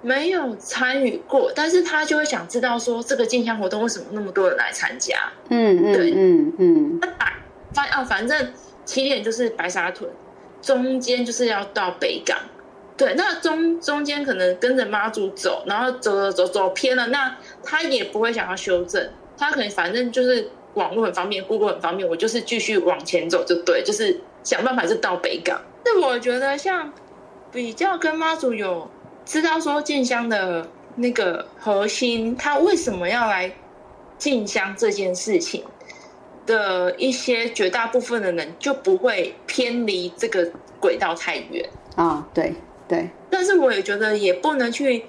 [0.01, 5.17] 没有参与过，但是他就会想知道说，这个进香活动为什么那么多人来参加？
[5.49, 6.99] 嗯嗯，对嗯嗯。
[7.73, 8.51] 反啊，反正
[8.86, 10.10] 起点就是白沙屯。
[10.62, 12.38] 中间就是要到北港，
[12.95, 25.60] 对，那中中间可能跟着妈祖走，然后走走走走偏了，那他也不会想要修正，他可能反正就是网络很方便，Google 很方便，我就是继续往前走就对，就是想办法是到北港。
[25.84, 26.93] 那我觉得像
[27.52, 28.88] 比较跟妈祖有
[29.26, 33.52] 知道说进香的那个核心，他为什么要来
[34.17, 35.63] 进香这件事情。
[36.45, 40.49] 的一些绝大部分的人就不会偏离这个
[40.80, 41.63] 轨道太远
[41.95, 42.54] 啊、哦，对
[42.88, 43.10] 对。
[43.30, 45.04] 但是我也觉得也不能去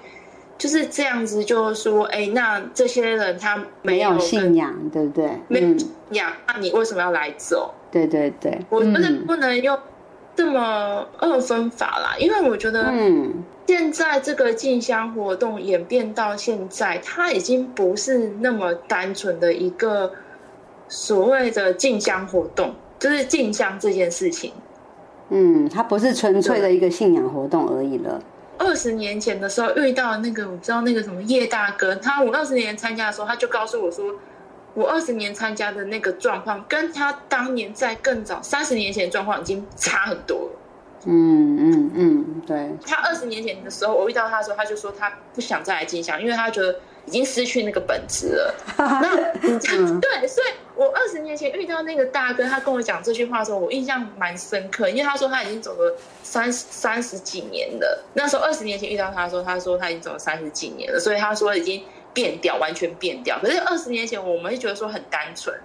[0.57, 5.29] 就是这样子，就是说，哎，那这些人他没有，信仰，对不对？
[5.47, 7.73] 没有信仰，那你为什么要来走？
[7.91, 9.77] 对对对，我觉得不能用
[10.35, 20.11] 这么二分法啦，嗯、因为我觉得，嗯，现在这个进香活动演变到现在，它已经不是那么单纯的一个。
[20.93, 24.53] 所谓的进香活动，就是进香这件事情。
[25.29, 28.21] 嗯，它不是纯粹的一个信仰活动而已了。
[28.59, 34.13] 二十年前的时候遇到那个，我知道那个什么叶大哥，他我二十年参加的时候，他就告诉我说，
[34.75, 40.59] 我二十年参加的那个状况，跟他当年在更早三十年前的状况已经差很多了。
[41.05, 42.69] 嗯嗯嗯，对。
[42.85, 46.75] 他二十年前的时候，我遇到他的时候，他就说他不想再来进香，因为他觉得
[47.05, 48.55] 已经失去那个本质了。
[48.77, 49.17] 那
[49.51, 58.03] 嗯、对，所以我二十年前遇到那个大哥，他跟我讲这句话的时候，我印象蛮深刻，因为他说他已经走了三三十几年了。
[58.13, 63.39] 那时候二十年前遇到他的时候，他说他已经走了三十几年了，所以他说已经变掉，完全变掉。
[63.41, 65.55] 可是二十年前我们会觉得说很单纯，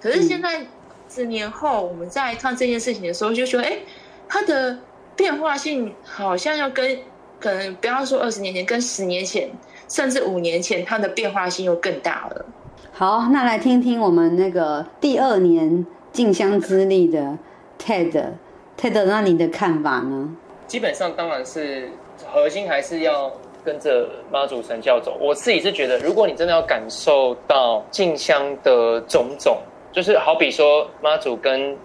[0.00, 0.66] 可是现在
[1.08, 3.68] 十年后我们在看这件事情的时候，就说哎。
[3.68, 3.82] 诶
[4.30, 4.78] 它的
[5.16, 6.98] 变化性好像要跟
[7.40, 9.48] 可能不要说二十年前，跟十年前，
[9.88, 12.44] 甚至五年前，它的变化性又更大了。
[12.92, 17.38] 好，那来听听我们那个第二年进香资历的
[17.78, 20.30] Ted，Ted，那你的看法呢？
[20.66, 21.88] 基本上当然是
[22.30, 23.32] 核心还是要
[23.64, 25.16] 跟着妈祖神教走。
[25.20, 29.58] 我自己是觉得，如果你真的要感受到进香的种种，
[29.92, 31.76] 就是好比说妈祖跟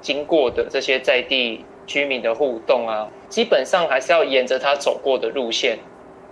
[0.00, 1.64] 经过的这些在地。
[1.86, 5.78] 居民的互动啊，基本上还是要沿着他走过的路线，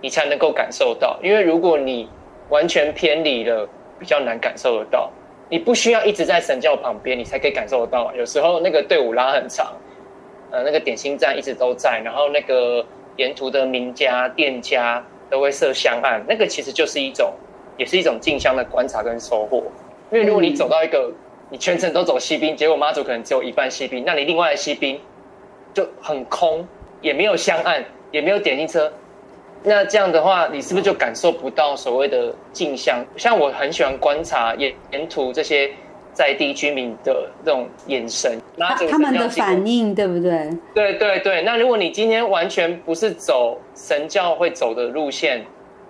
[0.03, 1.17] 你才能够感受到。
[1.23, 2.09] 因为如果你
[2.49, 5.09] 完全偏离了，比较难感受得到。
[5.49, 8.13] 你不需要一直在神轿旁边，你才可以感受得到。
[8.13, 9.73] 有时候那个队伍拉很长，
[10.51, 12.85] 呃，那个点心站一直都在，然后那个
[13.15, 17.33] 沿途的名家店家都会设香案，那个其实就是一种，
[17.77, 19.63] 也是一种进香的观察跟收获。
[20.11, 21.09] 因为如果你走到一个，
[21.49, 24.99] 你全程都走西滨，结果妈祖可能只有一半西滨，那你另外的西滨。
[25.73, 26.67] 就很空，
[27.01, 28.93] 也没有香案，也没有点心车，
[29.63, 33.03] 那这样的话，你是不是就感受不到所谓的镜像？
[33.17, 35.71] 像我很喜欢观察沿沿途这些
[36.13, 40.49] 在地居民的这种眼神，他他们的反应，对不对？
[40.73, 41.41] 对对对。
[41.43, 45.43] 那如果你今天完全不是走神教会走的路线，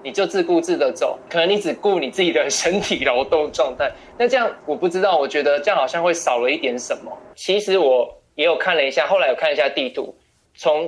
[0.04, 7.12] 你就自顾自的走，可能你只顾你自己的身体劳动状态，那这样我不知道，我觉得这样好像会少了一点什么。
[7.36, 8.08] 其实我。
[8.36, 10.16] 也有看了一下，后来有看一下地图，
[10.56, 10.86] 从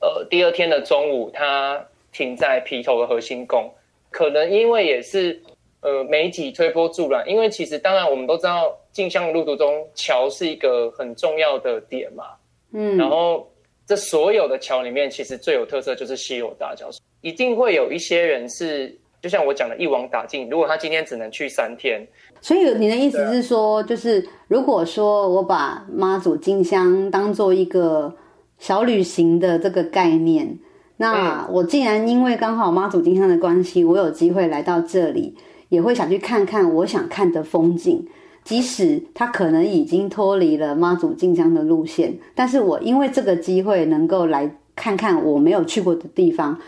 [0.00, 3.70] 呃第二天的中午，它停在皮头的核心宫，
[4.10, 5.40] 可能因为也是
[5.80, 12.24] 呃媒体推波助澜，因为其实当然我们都知道进香的路途中桥是一个很重要的点嘛，
[12.72, 13.48] 嗯，然后
[13.86, 16.88] 这所有的桥里面，其实最有特色就是西螺大桥，
[17.20, 22.06] 一定会有一些人是就像我讲的一网打尽，如果他今天只能去三天。
[22.40, 28.14] 所以你的意思是说，就是如果说我把妈祖进香当做一个
[28.58, 30.58] 小旅行的这个概念，
[30.98, 35.34] 那我竟然因为刚好妈祖进香的关系，我有机会来到这里，
[35.70, 38.06] 也会想去看看我想看的风景，
[38.44, 46.58] 即使他可能已经脱离了妈祖进香的路线，但是我因为这个机会能够来看看我没有去过的地方，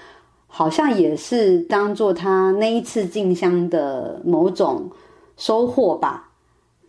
[0.47, 4.91] 好像也是当做他那一次进香的某种。
[5.37, 6.29] 收获吧，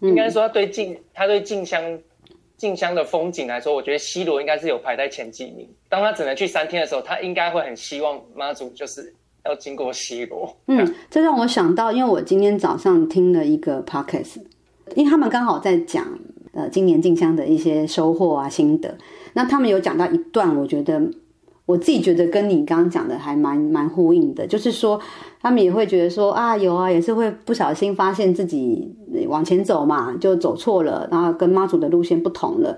[0.02, 1.82] 嗯、应该说他对进他对进香
[2.62, 5.68] 进香的风景来说，我觉得西罗应该是有排在前几名。
[5.90, 9.12] 当他只能去三天的时候，他应该会很希望妈祖就是
[9.44, 10.56] 要经过西罗。
[10.68, 14.44] 嗯，这让我想到，因为我今天早上听了一个 podcast，
[14.94, 16.06] 因为他们刚好在讲
[16.54, 18.96] 呃今年静香的一些收获啊心得，
[19.34, 21.02] 那他们有讲到一段，我觉得。
[21.72, 25.00] 我自己觉得跟你刚刚讲的还蛮蛮呼应的，就是说
[25.42, 28.94] 他们也会觉得说啊有啊，也是会不小心发现自己
[29.30, 32.78] 往前走嘛，就走错了，然后跟妈祖的路线不同了。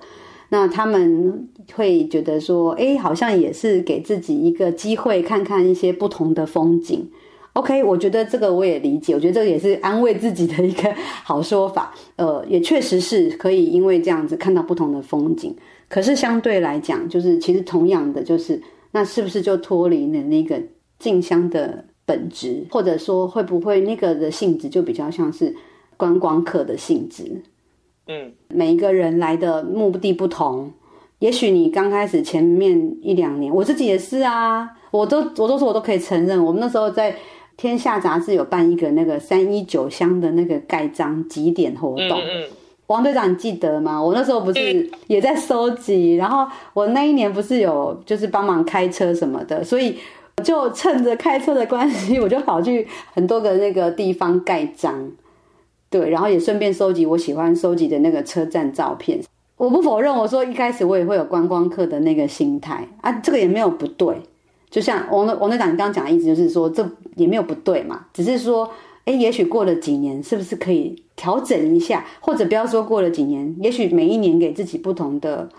[0.50, 7.10] 那他们会觉得说，哎，好像也是给自己一个机会，看看一些不同的风景。
[7.54, 11.92] OK，我觉得这个我也理解，我觉得这个也是安慰自己的一个好说法。
[12.18, 15.56] 呃，也确实是可以因为这样子看到不同的风景。
[15.90, 18.62] 可是相对来讲，就是其实同样的就是。
[18.94, 20.62] 那是不是就脱离了那个
[21.00, 25.54] 进香的本质，或者说会不会那个的性质就比较像是
[25.98, 27.42] 观光客的性质？
[28.08, 30.72] 嗯，每一个人来的目的不同，
[31.20, 37.16] 也许你刚开始前面一两年，我自己也是啊，我都我都说我都可以承认，我们那时候在
[37.58, 42.20] 天下杂志有办一个那个三一九香的那个盖章集点活动。
[42.20, 42.48] 嗯嗯
[42.88, 44.02] 王队长，你记得吗？
[44.02, 49.98] 我那时候不是也在收集，然后我那一年不是有就是帮忙开车什么的，所以
[50.44, 55.10] 就趁着开车的关系，我就跑去很多个那个地方盖章，
[55.90, 59.20] 对，然后也顺便收集我喜欢收集的那个车站照片。
[59.56, 64.22] 我不否认，我说一开始我也会有观光客的那个心态啊，这个也没有不对。
[64.70, 66.86] 就像王王队长你刚刚讲的意思，就是说这
[67.16, 68.70] 也没有不对嘛，只是说。
[69.06, 72.06] 哎，也许过了几年，是不是可以调整一下？
[72.22, 75.50] 或者不要说过了几年，也许每一年给自己不同的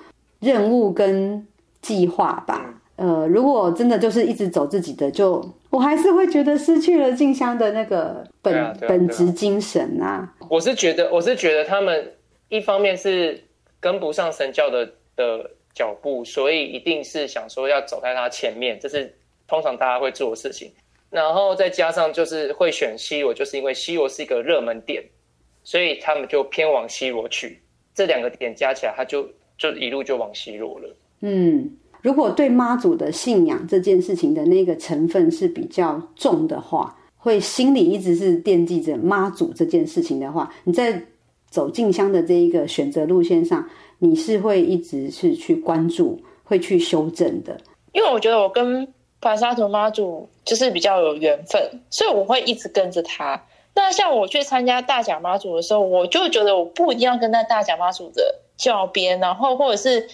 [0.41, 1.47] 任务跟
[1.83, 2.81] 计划吧。
[2.97, 10.33] 呃，如果真的就是一直走自己的，就我还是会觉得失去了静香的那个本、啊啊啊、本职精神啊。
[10.49, 12.13] 我是觉得，我是觉得他们
[12.49, 13.43] 一方面是
[13.81, 14.87] 跟不上神教的
[15.17, 19.13] 的脚步，所以一定是想说要走在他前面，这是
[19.49, 20.71] 通常大家会做的事情。
[21.15, 25.01] 然后再加上就是会选西罗，就是因为西罗是一个热门点，
[25.63, 27.63] 所以他们就偏往西罗去。
[27.95, 29.25] 这两个点加起来，他就
[29.57, 30.97] 就一路就往西罗了。
[31.21, 31.71] 嗯，
[32.03, 41.01] 如果对妈祖的信仰这件事情的那个成分是比较重的话，会心里一直是惦记着妈祖这件事情的话，你在
[41.49, 43.65] 走进香的这一个选择路线上，
[44.01, 47.57] 你是会一直是去关注，会去修正的。
[47.93, 48.93] 因为我觉得我跟
[49.25, 53.43] 白沙屯妈祖就是比较有缘分，所以我会一直跟着他。
[53.75, 60.09] 那像我去参加大甲妈祖的时候，我就觉得我不一定要跟在大甲妈祖的教边，然后或者是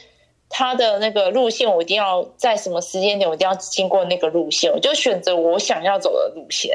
[0.48, 6.74] 他的那个路线，我一定要在什么时间点，我一定要经过那个路线，我就选择我想要走的路线。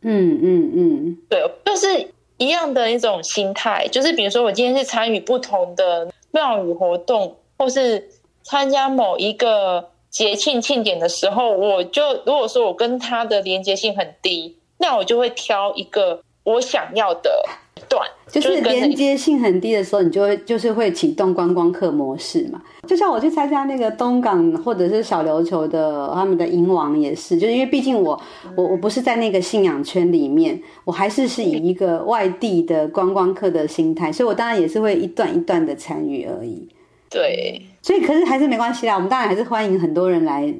[0.00, 2.08] 嗯嗯嗯，对，就是
[2.38, 8.08] 一样的一种心态，就是比如说我今天是参与不同的庙宇活动，或是
[8.42, 9.90] 参加某一个。
[10.14, 17.44] 节庆庆典的时候，我就如果说我跟他的连接性很低，那我就会挑一个我想要的
[17.88, 22.62] 段，就是连接性很低的时候，你就会就是会启动观光客模式嘛。
[22.86, 28.20] 就像我去参加那个东港或者是小琉球的他们的迎王也是，就是因为毕竟我
[28.56, 36.68] 我我不是在那个信仰圈里面，我还是是以一个外地的观光客的心态，所以我当然也是会一段一段的参与而已。
[37.10, 40.54] 对，所以可是还是没关系啦，我们当然还是欢迎很多人来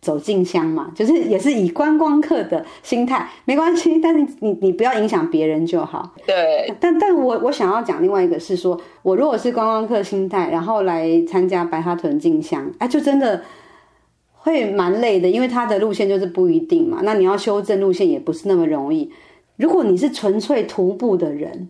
[0.00, 6.14] 走进香嘛，就是也是以观光客的心态，没关系，但是你你不要影响别人就好。
[6.26, 13.42] 对，但但我我想要讲另外一个是说，我如果是观光客心态，然后来参加白哈屯进香，哎，就真的
[14.32, 19.12] 会蛮累的，因为它的路线就是不一定嘛，那你要修正路线也不是那么容易。
[19.56, 21.68] 如果你是纯粹徒步的人，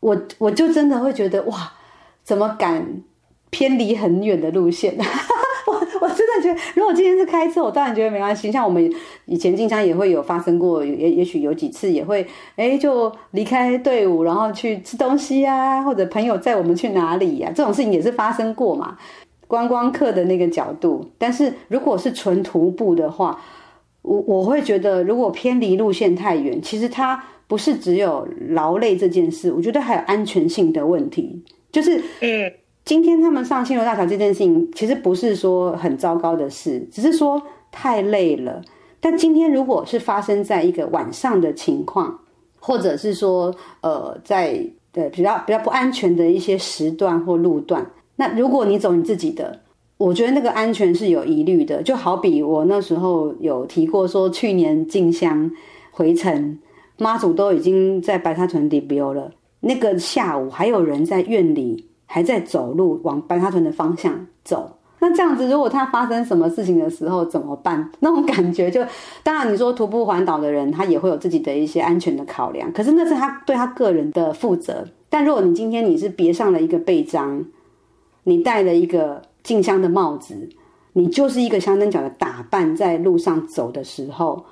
[0.00, 1.72] 我我就真的会觉得哇，
[2.24, 3.02] 怎么敢？
[3.50, 4.94] 偏离很远的路线，
[5.66, 8.52] 我我真的觉得，如果今天是开车，我当然觉得没关系。
[8.52, 8.92] 像我们
[9.24, 12.26] 以前经常也会有发生过，也也许有几次也会，
[12.56, 18.96] 哎，就离开队伍，然后去吃东西啊，或者朋友载我们去哪里呀，这种事情也是发生过嘛。
[19.48, 23.40] 观光客的那个角度，但是如果是纯徒步的话，
[24.02, 31.42] 我我会觉得，如果偏离路线太远，其实它不是只有劳累这件事，我觉得还有安全性的问题，
[31.72, 32.52] 就是嗯。
[32.86, 38.62] 今天他们上新罗大桥这件事情，其实不是说很糟糕的事，只是说太累了。
[39.00, 42.20] 但今天如果是发生在一个晚上的情况，
[42.60, 47.84] 或者是说呃在呃比较比较不安全的一些时段或路段，
[48.14, 49.62] 那如果你走你自己的，
[49.98, 51.82] 我觉得那个安全是有疑虑的。
[51.82, 55.50] 就好比我那时候有提过说，去年进香
[55.90, 56.56] 回程，
[56.98, 61.88] 妈祖都已经在白沙屯地标了，那个下午还有人在院里。
[62.06, 67.90] 还在走路往白沙屯的方向走，那这样子，如果他发生什么事情的时候怎么办？
[68.00, 68.80] 那种感觉就，
[69.22, 74.86] 当然你说徒步环岛的人，他也会有自己的一些安全的考量，可是那是他对他个人的负责。
[75.10, 77.44] 但如果你今天你是别上了一个背章，
[78.24, 80.48] 你戴了一个静香的帽子，
[80.94, 84.46] 你就是一个香灯脚的打扮，在路上走的时候，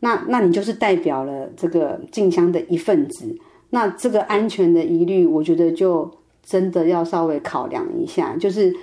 [0.00, 3.38] 那那你就是代表了这个静香的一份子，
[3.70, 6.10] 那这个安全的疑虑，我觉得就。
[6.48, 8.74] 真的要稍微考量一下，就是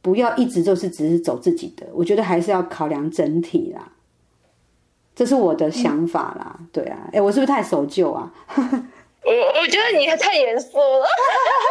[0.00, 3.88] 不要一直就是只是走自己的，我觉得还是要考量整体啦。
[5.16, 8.32] 这是我的想法啦，嗯、对啊，哎，我是不是太守旧啊？
[8.56, 11.06] 我我觉得你还太严肃了，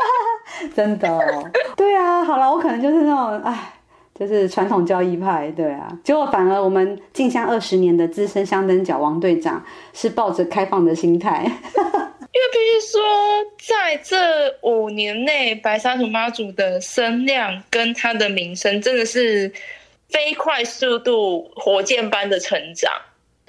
[0.75, 1.49] 真的、哦。
[1.75, 3.73] 对啊，好了，我可能就是那种，哎，
[4.13, 5.97] 就是传统教义派，对啊。
[6.03, 9.63] 结果反而我们进香二十年的资深香灯角王队长
[9.93, 11.51] 是抱着开放的心态。
[12.33, 13.01] 因为必须说，
[13.59, 19.51] 在这五年内，白沙屯妈祖的声量跟他的名声真的是
[20.07, 22.89] 飞快速度、火箭般的成长。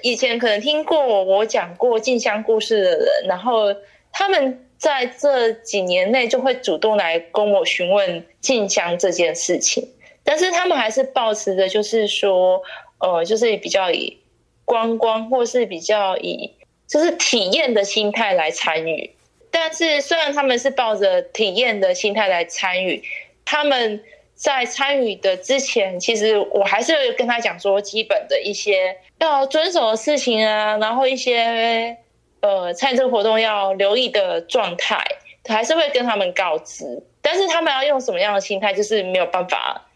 [0.01, 3.73] 以前可能听过我讲过进香故事的人，然后
[4.11, 9.87] 他们在这几年内就会主动来跟我询问进香这件事情，
[10.25, 12.61] 但是他们还是抱持着就是说，
[12.97, 14.17] 呃，就是比较以
[14.65, 16.51] 观光，或是比较以。
[16.93, 19.09] 就是体验的心态来参与，
[19.49, 23.01] 但是虽然他们是抱着体验的心态来参与，
[23.43, 23.99] 他们
[24.35, 31.97] 在参与的之前，其实我还是会跟他讲说基本的一些要遵守的事情啊，然后一些
[32.41, 35.03] 呃参与这个活动要留意的状态，
[35.49, 37.01] 还是会跟他们告知。
[37.23, 39.89] 但是他们要用什么样的心态，就是没有办法，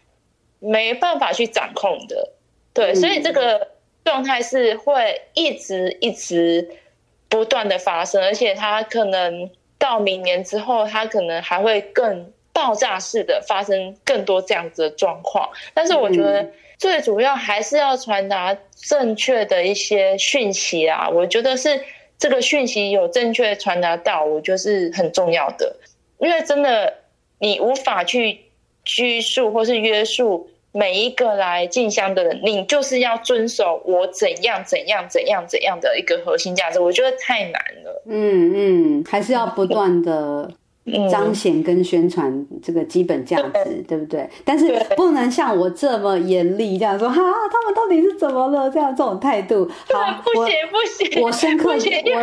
[0.58, 2.32] 没办法去掌控的。
[2.74, 3.68] 对，所以这个
[4.04, 6.68] 状态是会一直一直。
[7.28, 15.48] 不断的发生，而且它可能到明年之后，它可能还会更爆炸式的发生更多这样子的状况。
[15.74, 21.80] 但是我觉得最主要还是要传达正确的一些讯息啊，我觉得是
[22.18, 25.76] 这个讯息有正确传达到，我觉得是很重要的，
[26.18, 26.94] 因为真的
[27.38, 28.40] 你无法去
[28.84, 30.48] 拘束或是约束。
[30.78, 38.02] 每一个来进香的人，你就是要遵守我怎样怎样怎样怎样的一个核心价值，我觉得太难了。
[38.06, 38.52] 嗯
[39.00, 40.48] 嗯，还是要不断的
[41.10, 44.30] 彰显跟宣传这个基本价值，嗯、对不对？
[44.44, 48.70] 但是不能像我这么严厉这样说，哈，他们到底是怎么了？
[48.70, 51.74] 这样这种态度，好，不行不行，我深刻，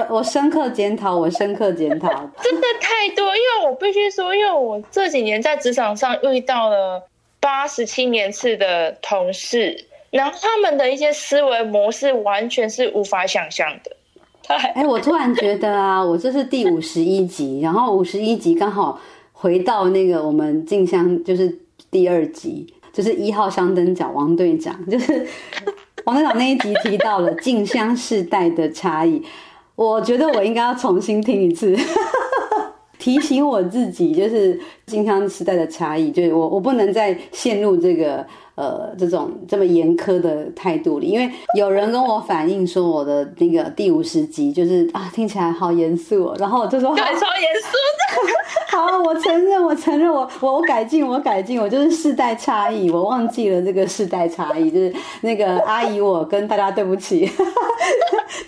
[0.09, 2.09] 我我深刻检讨，我深刻检讨，
[2.41, 7.03] 真的太多，因为我必须说，因为我这几年在职场上遇到了。
[7.45, 13.95] 八十七年次的同事，然后他们的一些思维模式完全是无法想象的。
[14.47, 18.99] 哎、欸， 我突然觉得啊， 我这是第五十一集，然后五十一集刚好
[19.31, 21.55] 回到那个我们静香，就是
[21.91, 25.27] 第二集，就是一号香灯角王队长，就是
[26.05, 29.21] 王队长那一集提到了静香世代的差异，
[29.75, 31.77] 我觉得我应该要重新听一次。
[33.05, 38.25] 提醒我自己，就是进香时代的差异，就是我我不能再陷入这个
[38.55, 47.17] 呃这种这么严苛的态度里，因为有人跟我反映说我的那个第五十集就是啊听起来好严肃哦，然后我就说 好超严肃
[48.71, 57.29] 的， 好，我承认，我承认我，我我我改进，我改进，我就是世代差异，我忘记了这个世代差异，就是那个阿姨，我跟大家对不起。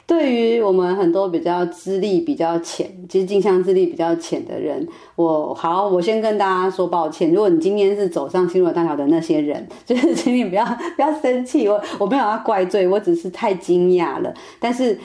[0.05, 4.87] 对于我们很多比较资历比较浅，其实镜像资历比较浅的人，
[5.17, 7.33] 我好，我先跟大家说抱歉。
[7.33, 10.63] 如果你今天是走上新罗大桥的那些人，就是 请你不要
[10.95, 14.33] 不要生气，我我没有要怪罪，我只是太惊讶了。
[14.59, 14.97] 但是，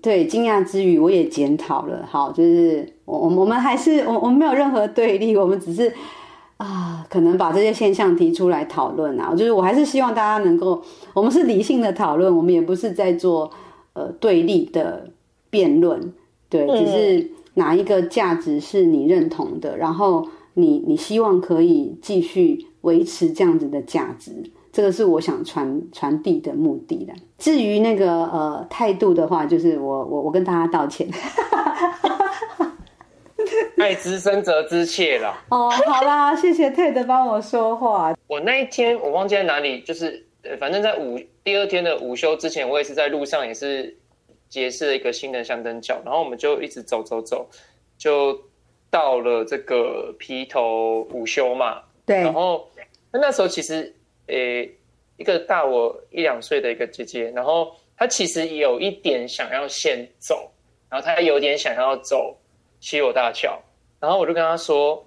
[0.00, 2.06] 对惊讶之余，我也检讨了。
[2.08, 5.92] 好，就是我我们还是我我们没有任何对立，我们只是
[6.56, 9.34] 啊，可能把这些现象提出来讨论啊。
[9.34, 10.80] 就是我还是希望大家能够，
[11.12, 13.50] 我们是理性的讨论，我们也不是在做。
[13.94, 15.10] 呃，对立的
[15.50, 16.12] 辩论，
[16.48, 24.32] 对，只是哪一个价值是你认同的，嗯、然后你你希望可以继续维持这样子的价值，
[24.72, 27.12] 这个是我想传传递的目的的。
[27.36, 31.06] 至于那个呃态度的话，就是我我我跟大家道歉，
[33.76, 35.34] 爱之深责之切了。
[35.50, 38.14] 哦，好啦，谢谢 Ted 帮我说话。
[38.26, 40.24] 我那一天我忘记在哪里，就是。
[40.58, 43.94] 反正在午第二天的午休之前，我也是在路上，也是
[44.48, 47.48] 结识了一个新的香灯角，然后我们就一直走走走，
[47.96, 48.38] 就
[48.90, 51.82] 到了这个皮头午休嘛。
[52.06, 52.16] 对。
[52.16, 52.68] 然后
[53.12, 53.94] 那那时候其实，
[54.26, 54.74] 诶、欸，
[55.16, 60.50] 一个大我一两岁的一个姐姐，然后她其实有一点想要先走，
[60.88, 62.36] 然后她有点想要走
[62.80, 63.58] 西罗大桥，
[64.00, 65.04] 然后我就跟她说，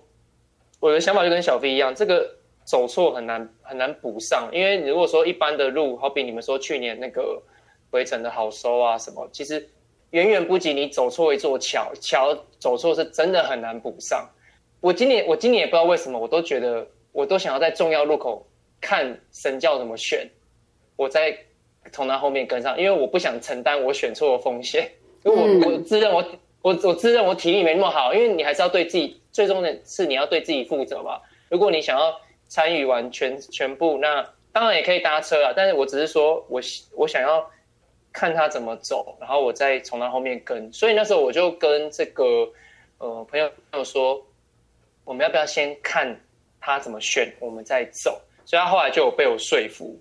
[0.80, 2.38] 我的想法就跟小飞一样，这个。
[2.64, 7.42] 走错很难很难补上，因为如果说一般的路，好比你们说去年那个
[7.92, 9.70] 回程的好收啊什么，其实
[10.12, 14.28] 远远不及你走错一座桥，桥走错是真的很难补上。
[14.80, 18.48] 我今年我今年也不知道为什么，我都觉得我都想要在重要路口
[18.80, 20.28] 看神教怎么选，
[20.96, 21.38] 我再
[21.92, 24.90] 从他后面跟上，因为我不想承担我选错的风险。
[25.24, 26.26] 因为我我自认我
[26.62, 31.22] 我我自认我体力没那么好，因为你还是要对自己，最终的是你要对自己负责吧。
[31.50, 32.20] 如果你想要。
[32.52, 35.54] 参与完全全部，那当然也可以搭车啊。
[35.56, 36.60] 但是我只是说，我
[36.98, 37.50] 我想要
[38.14, 40.72] 看他怎么走，然后我再从他后面跟。
[40.72, 42.24] 所以那时候我就跟这个
[42.98, 44.22] 呃朋友朋友说，
[45.04, 46.20] 我们要不要先看
[46.60, 48.20] 他怎么选，我们再走。
[48.46, 50.00] 所以他后来就有被我说服。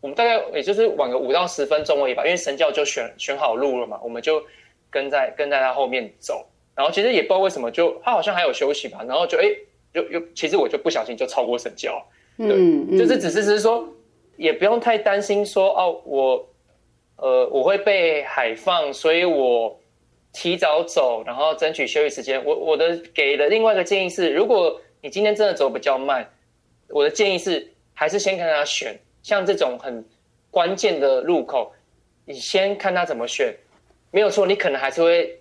[0.00, 4.42] 我们大概也就是晚个五到十分钟而已吧，因为神教就选选好路了嘛，我们就
[4.90, 6.46] 跟在跟在他后面走。
[6.74, 9.42] 然后其实也不知道为什么就，就他好像还有休息吧，然后就哎。
[9.42, 9.58] 诶
[9.92, 12.02] 就又其实我就不小心就超过神教，
[12.38, 13.86] 对，嗯嗯、就是只是只是说，
[14.38, 16.48] 也不用太担心说哦，我
[17.22, 19.78] 呃我会被海放，所以我
[20.32, 22.44] 提早走，然后争取休息时间。
[22.44, 26.28] 我我的给的另外一个建议是，如果你今天真的走比较慢，
[26.88, 30.04] 我的建议是还是先看他选，像这种很
[30.50, 31.72] 关键的路口，
[32.26, 33.54] 你先看他怎么选，
[34.10, 35.38] 没有错，你可能还是会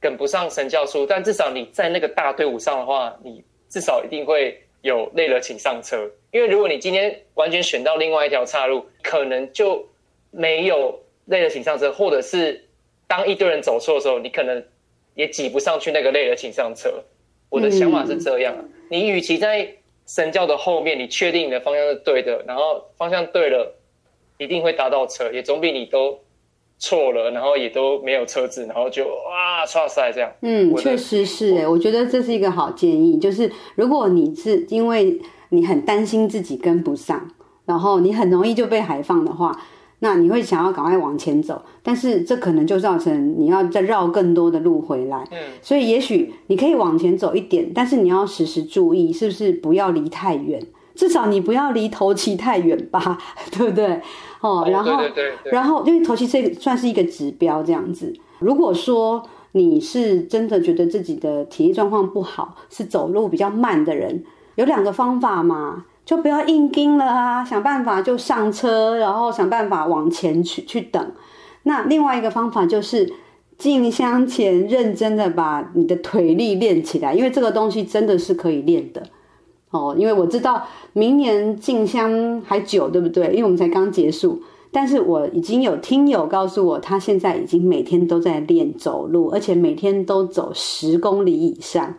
[0.00, 3.44] 跟不上神教书，但至少你在那个大队伍上的话，你。
[3.70, 6.10] 至少一定会有累了，请上车。
[6.30, 9.86] 因为如果你今天完全选到另外一条岔路，可能就
[10.30, 10.98] 没有
[11.28, 12.64] 累了，请上车，或者是
[13.06, 14.62] 当一堆人走错的时候，你可能
[15.14, 17.02] 也挤不上去那个累了，请上车。
[17.50, 19.66] 我的想法是这样，嗯、你与其在
[20.06, 23.74] 神教的后面，你确定你的方向是对的，然后方向对了，
[24.36, 26.18] 一定会搭到车，也总比你都
[26.78, 30.30] 错了，然后也都没有车子，然后就哇唰塞这样。
[30.42, 35.18] 嗯，确实是哎，我觉得这是一个好建议，就是如果你是因为
[35.48, 39.58] 你很担心自己跟不上，然后你很容易就被海放的话。
[40.00, 45.24] 那你会想要赶快往前走，但是这可能就造成你要再绕更多的路回来。
[45.30, 50.64] 嗯，所以也许你可以往前走一点，但是你要时时注意，是不是不要离太远？
[50.94, 53.18] 至少你不要离头期太远吧，
[53.52, 54.00] 对不对？
[54.40, 58.12] 哦，然后，对对对对，然后因为头期这算是一个指标，这样子。
[58.38, 59.22] 如果说
[59.52, 64.24] 你是真的觉得自己的体力状况不好，是走路比较慢的人，
[64.54, 65.84] 有两个方法嘛。
[66.08, 71.12] 就不要硬盯了啊，想办法就上车，然后想办法往前去去等。
[71.64, 73.12] 那另外一个方法就是
[73.58, 79.02] 进香前认真的把你的腿力练起来，因为这个东西真的是可以练的
[79.68, 79.94] 哦。
[79.98, 83.26] 因为我知道明年进香还久，对不对？
[83.26, 84.40] 因为我们才刚结束，
[84.72, 91.96] 但是我已经有听友告诉我，他现在已经每天都在练走路，而且每天都走十公里以上。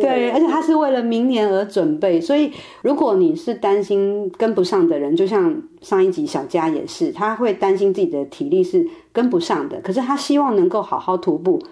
[0.00, 2.52] 对，而且他是为了明年而准备，所以
[2.82, 11.62] 如果你是担心跟不上的人，就像上一集小佳也是，他会担心自己的体力是跟不上的，可是他希望能够好好徒步，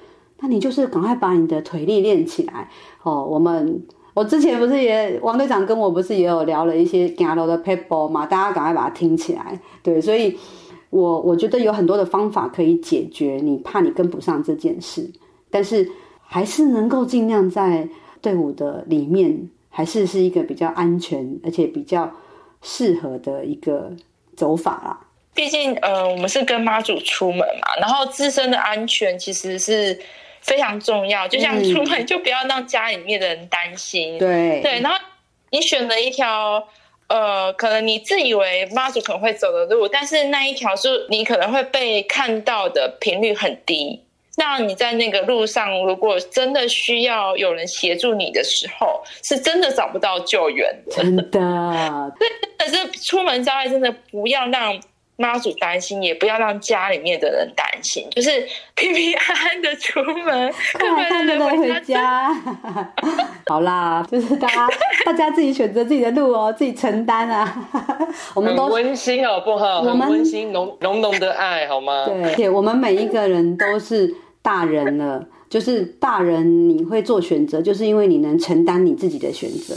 [0.41, 2.69] 那你就是赶快把你的腿力练起来
[3.03, 3.25] 哦。
[3.25, 3.83] 我们
[4.15, 9.61] 我之前不是也王队长跟我不是也有聊了一些行路的撇步嘛，大家赶快把它听起来。
[9.83, 10.37] 对，所以
[10.91, 15.11] 我我觉得有很多的方法可以解决你怕你跟不上这件事，
[15.51, 15.89] 但是
[16.27, 17.89] 还是能够尽量在。
[18.25, 22.11] 队伍的里面还是是一个比较安全，而且比较
[22.63, 23.93] 适合的一个
[24.35, 24.99] 走法啦。
[25.35, 30.01] 毕竟，呃，我们是跟妈祖出门嘛，然后自身的安全其实是
[30.41, 31.29] 非常重要。
[31.29, 34.17] 就像出门，就不要让家里面的人担心。
[34.17, 34.99] 嗯、对对，然后
[35.51, 36.67] 你选了一条，
[37.09, 44.01] 呃，可能你自以为妈祖可能会走的路，但是那一条是你可能会被看到的频率很低。
[44.37, 50.97] 那你在那个路上，如果真的需要有人协助你的时候，是真的找不到救援的。
[50.97, 51.23] 真的，
[52.19, 52.29] 对，
[52.59, 54.81] 可是出门在外，真的不要让
[55.17, 58.31] 妈祖担心，也不要让家里面的人担心， 就是
[58.75, 62.35] 平平安安的出门，快快乐乐的回家。
[63.47, 64.69] 好啦，就是大家
[65.05, 67.69] 大家自己选择自己的路哦，自己承担啊。
[68.35, 69.81] 我们都温馨好不好？
[69.81, 72.07] 我们温馨浓浓浓的爱好吗？
[72.07, 74.15] 对，且，我们每一个人都是。
[74.45, 79.75] 大人了，就是大人，你会做选择，就是因为你能承担你自己的选择。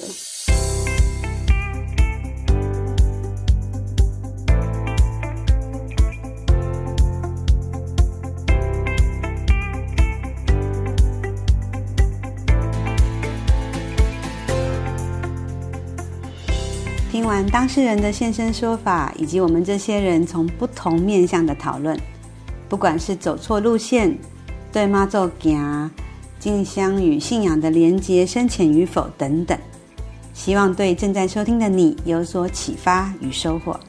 [17.27, 21.99] 完当事人的现身说法，以及我们这些人从不同面向的讨论，
[22.69, 24.17] 不管是走错路线。
[24.71, 25.89] 对妈祖行
[26.39, 29.57] 进香与信仰的连结深浅与否等等，
[30.33, 33.79] 希望对正在收听的你有所启发与收获。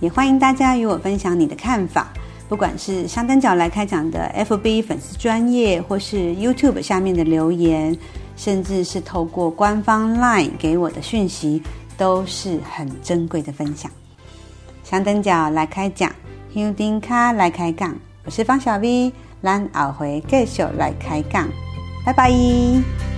[0.00, 2.12] 也欢迎大家与我分享你的看法，
[2.48, 7.96] 不管是香灯脚来开讲的 FB 粉丝专业，或是 YouTube 下面的留言，
[8.36, 11.62] 甚至是透过官方 LINE 给我的讯息，
[11.96, 13.90] 都是很珍贵的分享。
[14.82, 16.10] 香灯脚来开讲，
[16.54, 19.12] 香灯脚来开杠，我是方小 V。
[19.42, 21.46] 咱后回继续来开杠，
[22.06, 23.13] 拜拜。